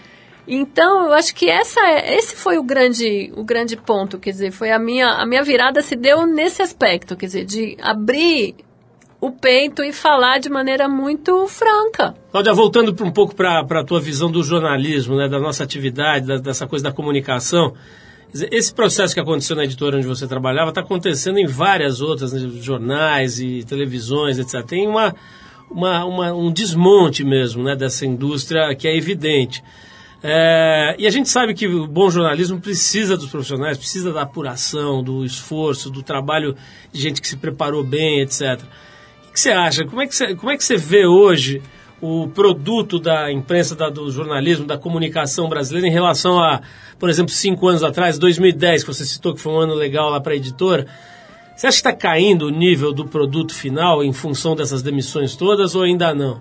[0.49, 4.53] Então, eu acho que essa é, esse foi o grande, o grande ponto, quer dizer,
[4.53, 8.55] foi a minha, a minha virada se deu nesse aspecto, quer dizer, de abrir
[9.21, 12.15] o peito e falar de maneira muito franca.
[12.31, 16.37] Cláudia, voltando um pouco para a tua visão do jornalismo, né, da nossa atividade, da-
[16.39, 17.75] dessa coisa da comunicação,
[18.35, 22.41] esse processo que aconteceu na editora onde você trabalhava está acontecendo em várias outras né,
[22.61, 24.63] jornais e televisões, etc.
[24.67, 25.15] Tem uma,
[25.71, 29.63] uma, uma- um desmonte mesmo né, dessa indústria que é evidente.
[30.23, 35.03] É, e a gente sabe que o bom jornalismo precisa dos profissionais, precisa da apuração,
[35.03, 36.57] do esforço, do trabalho
[36.93, 38.61] de gente que se preparou bem, etc.
[39.29, 39.85] O que você acha?
[39.85, 41.63] Como é que você, como é que você vê hoje
[42.01, 46.61] o produto da imprensa, da- do jornalismo, da comunicação brasileira em relação a,
[46.99, 50.21] por exemplo, cinco anos atrás, 2010, que você citou que foi um ano legal lá
[50.21, 50.87] para a editora?
[51.57, 55.75] Você acha que está caindo o nível do produto final em função dessas demissões todas
[55.75, 56.39] ou ainda não?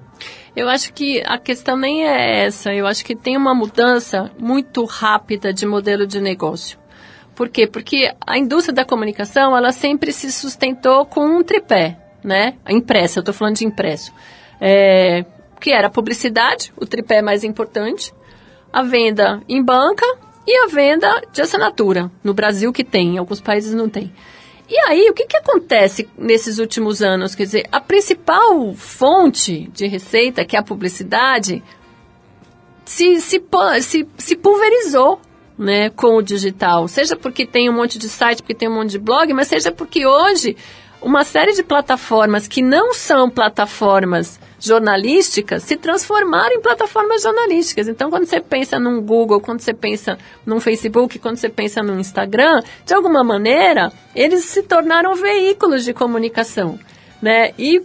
[0.53, 2.73] Eu acho que a questão nem é essa.
[2.73, 6.77] Eu acho que tem uma mudança muito rápida de modelo de negócio.
[7.33, 7.65] Por quê?
[7.65, 12.55] Porque a indústria da comunicação, ela sempre se sustentou com um tripé, né?
[12.65, 14.13] A impressa, eu estou falando de impresso.
[14.59, 15.25] É,
[15.65, 18.13] que era a publicidade, o tripé mais importante,
[18.71, 20.05] a venda em banca
[20.45, 22.11] e a venda de assinatura.
[22.23, 24.13] No Brasil que tem, em alguns países não tem.
[24.69, 27.33] E aí, o que, que acontece nesses últimos anos?
[27.33, 31.63] Quer dizer, a principal fonte de receita, que é a publicidade,
[32.85, 33.43] se, se,
[33.81, 35.19] se, se pulverizou
[35.57, 36.87] né, com o digital.
[36.87, 39.71] Seja porque tem um monte de site, porque tem um monte de blog, mas seja
[39.71, 40.55] porque hoje
[41.01, 47.87] uma série de plataformas que não são plataformas jornalísticas se transformaram em plataformas jornalísticas.
[47.87, 51.99] Então, quando você pensa num Google, quando você pensa num Facebook, quando você pensa no
[51.99, 56.79] Instagram, de alguma maneira, eles se tornaram veículos de comunicação.
[57.21, 57.51] Né?
[57.57, 57.81] E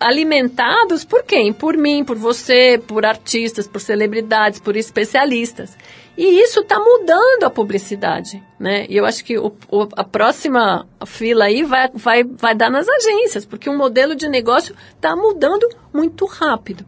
[0.00, 1.52] alimentados por quem?
[1.52, 5.76] Por mim, por você, por artistas, por celebridades, por especialistas.
[6.20, 8.84] E isso está mudando a publicidade, né?
[8.88, 12.88] E eu acho que o, o- a próxima fila aí vai, vai, vai dar nas
[12.88, 16.84] agências, porque o modelo de negócio está mudando muito rápido.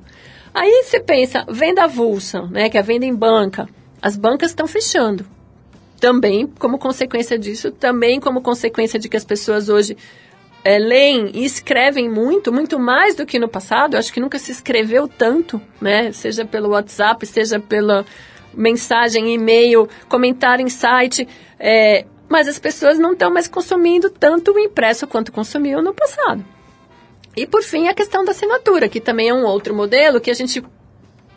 [0.53, 2.69] Aí você pensa, venda avulsa, né?
[2.69, 3.69] Que é a venda em banca.
[4.03, 5.25] As bancas estão fechando
[6.01, 9.97] também como consequência disso, também como consequência de que as pessoas hoje
[10.65, 13.95] é, leem e escrevem muito, muito mais do que no passado.
[13.95, 16.11] Eu acho que nunca se escreveu tanto, né?
[16.11, 18.05] Seja pelo WhatsApp, seja pela
[18.55, 21.27] mensagem, e-mail, comentário em site.
[21.59, 26.45] é, mas as pessoas não estão mais consumindo tanto o impresso quanto consumiam no passado.
[27.37, 30.35] E por fim, a questão da assinatura, que também é um outro modelo que a
[30.35, 30.63] gente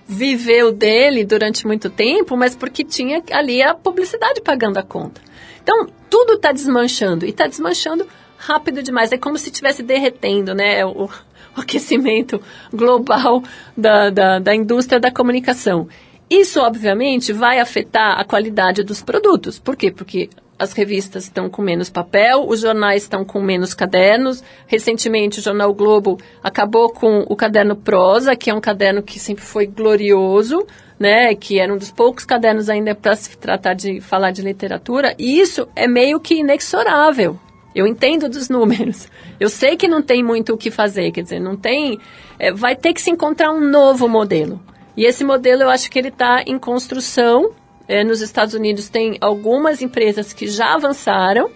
[0.08, 5.20] viveu dele durante muito tempo, mas porque tinha ali a publicidade pagando a conta.
[5.64, 8.08] Então, tudo está desmanchando e está desmanchando
[8.38, 9.12] rápido demais.
[9.12, 10.86] É como se estivesse derretendo, né?
[10.86, 11.10] O, o
[11.58, 12.42] aquecimento
[12.72, 13.42] global
[13.76, 15.88] da, da, da indústria da comunicação.
[16.30, 19.60] Isso, obviamente, vai afetar a qualidade dos produtos.
[19.60, 19.92] Por quê?
[19.92, 24.44] Porque as revistas estão com menos papel, os jornais estão com menos cadernos.
[24.66, 29.44] Recentemente, o jornal Globo acabou com o caderno prosa, que é um caderno que sempre
[29.44, 30.66] foi glorioso,
[31.00, 31.36] né?
[31.36, 35.16] Que era um dos poucos cadernos ainda para se tratar de falar de literatura.
[35.20, 37.38] E isso é meio que inexorável.
[37.76, 39.08] Eu entendo dos números.
[39.40, 42.00] Eu sei que não tem muito o que fazer, quer dizer, não tem.
[42.40, 44.62] é, vai ter que se encontrar um novo modelo.
[44.96, 47.52] E esse modelo eu acho que ele está em construção.
[47.88, 51.50] É, nos Estados Unidos tem algumas empresas que já avançaram,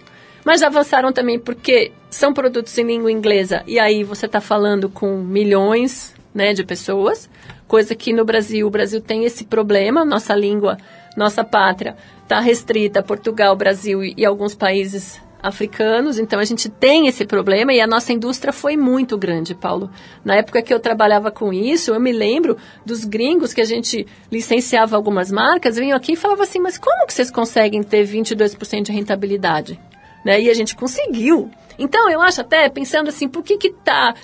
[0.44, 3.62] mas já avançaram também porque são produtos em língua inglesa.
[3.66, 7.30] E aí você está falando com milhões né, de pessoas,
[7.66, 10.76] coisa que no Brasil, o Brasil tem esse problema, nossa língua,
[11.16, 17.06] nossa pátria está restrita Portugal, Brasil e, e alguns países africanos, então a gente tem
[17.06, 19.90] esse problema e a nossa indústria foi muito grande, Paulo.
[20.24, 24.06] Na época que eu trabalhava com isso, eu me lembro dos gringos que a gente
[24.30, 28.82] licenciava algumas marcas, vinham aqui e falavam assim, mas como que vocês conseguem ter 22%
[28.82, 29.78] de rentabilidade?
[30.24, 30.40] Né?
[30.40, 31.50] E a gente conseguiu.
[31.78, 34.14] Então, eu acho até, pensando assim, por que que tá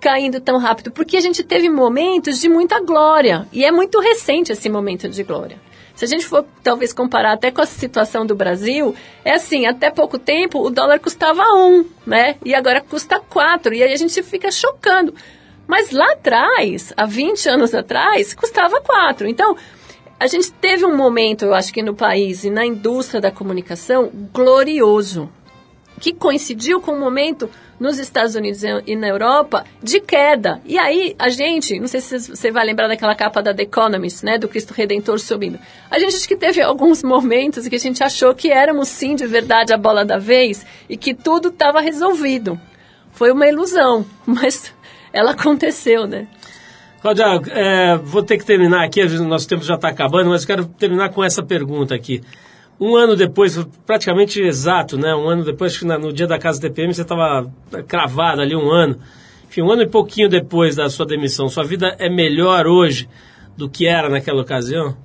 [0.00, 0.90] caindo tão rápido?
[0.90, 5.22] Porque a gente teve momentos de muita glória, e é muito recente esse momento de
[5.22, 5.58] glória.
[5.94, 9.90] Se a gente for talvez comparar até com a situação do Brasil, é assim, até
[9.90, 12.36] pouco tempo o dólar custava um, né?
[12.44, 15.14] E agora custa quatro, e aí a gente fica chocando.
[15.66, 19.26] Mas lá atrás, há 20 anos atrás, custava quatro.
[19.26, 19.56] Então,
[20.18, 24.10] a gente teve um momento, eu acho que no país e na indústria da comunicação,
[24.32, 25.30] glorioso
[26.00, 27.48] que coincidiu com um momento
[27.78, 30.60] nos Estados Unidos e na Europa de queda.
[30.64, 34.24] E aí a gente, não sei se você vai lembrar daquela capa da The Economist,
[34.24, 35.58] né, do Cristo Redentor subindo.
[35.90, 39.26] A gente acho que teve alguns momentos que a gente achou que éramos sim de
[39.26, 42.58] verdade a bola da vez e que tudo estava resolvido.
[43.12, 44.72] Foi uma ilusão, mas
[45.12, 46.26] ela aconteceu, né?
[47.00, 51.10] Cláudia, é, vou ter que terminar aqui, nosso tempo já está acabando, mas quero terminar
[51.10, 52.22] com essa pergunta aqui.
[52.80, 53.56] Um ano depois,
[53.86, 55.14] praticamente exato, né?
[55.14, 57.50] Um ano depois, que no dia da casa TPM você estava
[57.86, 58.98] cravado ali um ano.
[59.48, 63.08] Enfim, um ano e pouquinho depois da sua demissão, sua vida é melhor hoje
[63.56, 64.96] do que era naquela ocasião?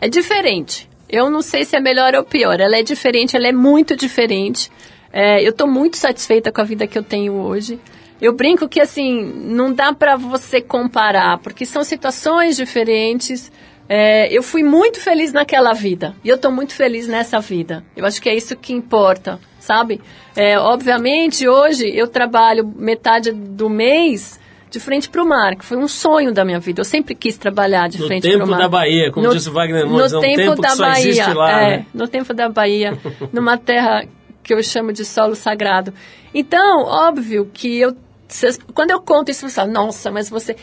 [0.00, 0.88] É diferente.
[1.08, 2.60] Eu não sei se é melhor ou pior.
[2.60, 4.70] Ela é diferente, ela é muito diferente.
[5.12, 7.78] É, eu estou muito satisfeita com a vida que eu tenho hoje.
[8.20, 13.50] Eu brinco que, assim, não dá para você comparar, porque são situações diferentes.
[13.88, 17.82] É, eu fui muito feliz naquela vida e eu estou muito feliz nessa vida.
[17.96, 20.00] Eu acho que é isso que importa, sabe?
[20.36, 24.38] É, obviamente, hoje eu trabalho metade do mês
[24.70, 26.80] de frente para o mar, que foi um sonho da minha vida.
[26.82, 28.58] Eu sempre quis trabalhar de No frente tempo para o mar.
[28.58, 31.62] da Bahia, como disse o Wagner no Montes, é um tempo tempo da Bahia, lá,
[31.62, 31.86] é, né?
[31.94, 32.98] no tempo da Bahia,
[33.32, 34.04] numa terra
[34.42, 35.94] que eu chamo de solo sagrado.
[36.34, 37.96] Então, óbvio que eu,
[38.28, 40.54] cês- quando eu conto isso, você fala, nossa, mas você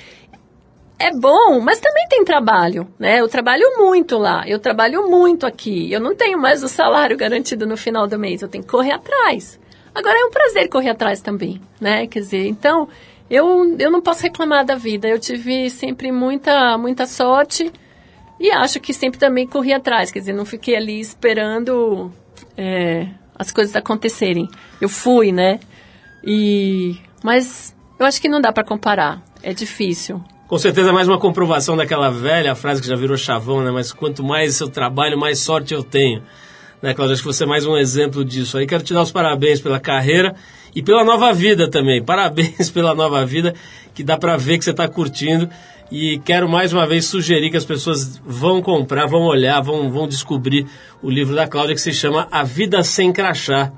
[0.98, 3.20] é bom, mas também tem trabalho, né?
[3.20, 5.92] Eu trabalho muito lá, eu trabalho muito aqui.
[5.92, 8.94] Eu não tenho mais o salário garantido no final do mês, eu tenho que correr
[8.94, 9.60] atrás.
[9.94, 12.08] Agora é um prazer correr atrás também, né?
[12.08, 12.88] Quer dizer, então
[13.30, 15.08] eu, eu não posso reclamar da vida.
[15.08, 17.72] Eu tive sempre muita muita sorte
[18.40, 20.12] e acho que sempre também corri atrás.
[20.12, 22.12] Quer dizer, não fiquei ali esperando
[22.58, 24.48] é, as coisas acontecerem.
[24.80, 25.60] Eu fui, né?
[26.24, 29.22] E mas eu acho que não dá para comparar.
[29.44, 30.22] É difícil.
[30.48, 33.72] Com certeza mais uma comprovação daquela velha frase que já virou chavão, né?
[33.72, 36.22] Mas quanto mais eu trabalho, mais sorte eu tenho.
[36.84, 37.16] Né, Cláudia?
[37.16, 38.56] Acho que você é mais um exemplo disso.
[38.56, 40.36] Aí quero te dar os parabéns pela carreira
[40.76, 42.00] e pela nova vida também.
[42.06, 43.56] Parabéns pela nova vida,
[43.96, 45.50] que dá pra ver que você está curtindo.
[45.92, 50.08] E quero mais uma vez sugerir que as pessoas vão comprar, vão olhar, vão, vão
[50.08, 50.68] descobrir
[51.02, 53.72] o livro da Cláudia que se chama A Vida Sem Crachá.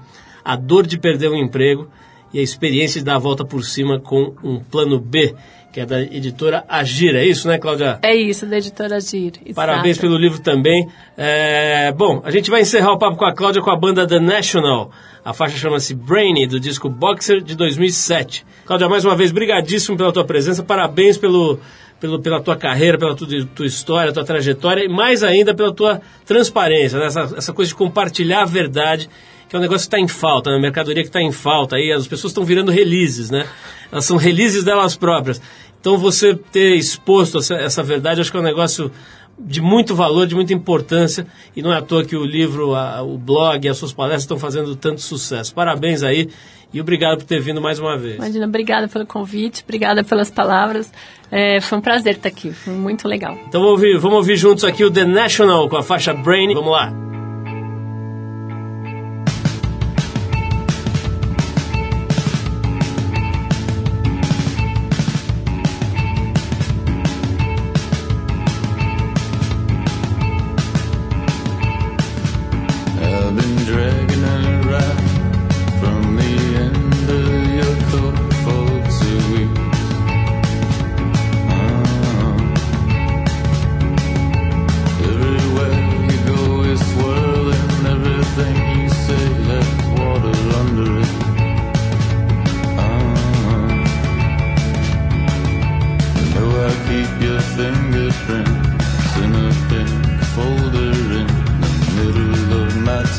[0.43, 1.87] A dor de perder um emprego
[2.33, 5.33] e a experiência de dar a volta por cima com um plano B,
[5.71, 7.15] que é da editora Agir.
[7.15, 7.99] É isso, né, Cláudia?
[8.01, 9.33] É isso, da editora Gir.
[9.53, 10.07] Parabéns exato.
[10.07, 10.87] pelo livro também.
[11.15, 14.19] É, bom, a gente vai encerrar o papo com a Cláudia com a banda The
[14.19, 14.91] National.
[15.23, 18.45] A faixa chama-se Brainy, do disco Boxer de 2007.
[18.65, 20.63] Cláudia, mais uma vez, brigadíssimo pela tua presença.
[20.63, 21.59] Parabéns pelo,
[21.99, 26.01] pelo, pela tua carreira, pela tua, tua história, tua trajetória e mais ainda pela tua
[26.25, 27.07] transparência, né?
[27.07, 29.09] essa, essa coisa de compartilhar a verdade,
[29.49, 30.59] que é um negócio que está em falta, né?
[30.59, 31.75] mercadoria que está em falta.
[31.77, 33.47] Aí as pessoas estão virando releases, né?
[33.91, 35.41] Elas são releases delas próprias.
[35.79, 38.91] Então você ter exposto essa, essa verdade, acho que é um negócio
[39.39, 43.03] de muito valor, de muita importância, e não é à toa que o livro, a-
[43.03, 45.53] o blog e as suas palestras estão fazendo tanto sucesso.
[45.53, 46.27] Parabéns aí
[46.73, 48.15] e obrigado por ter vindo mais uma vez.
[48.15, 50.91] Imagina, obrigada pelo convite, obrigada pelas palavras.
[51.31, 53.37] É, foi um prazer estar aqui, foi muito legal.
[53.47, 56.53] Então vamos ouvir, vamos ouvir juntos aqui o The National com a faixa Brain.
[56.55, 57.16] Vamos lá.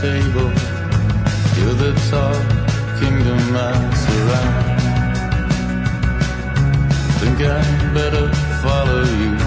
[0.00, 0.48] table.
[1.56, 2.36] You're the top
[3.00, 3.74] kingdom I
[4.04, 4.80] surround.
[7.18, 8.32] Think I'd better
[8.62, 9.37] follow you.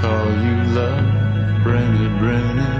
[0.00, 2.79] call you love, bring it, bring it.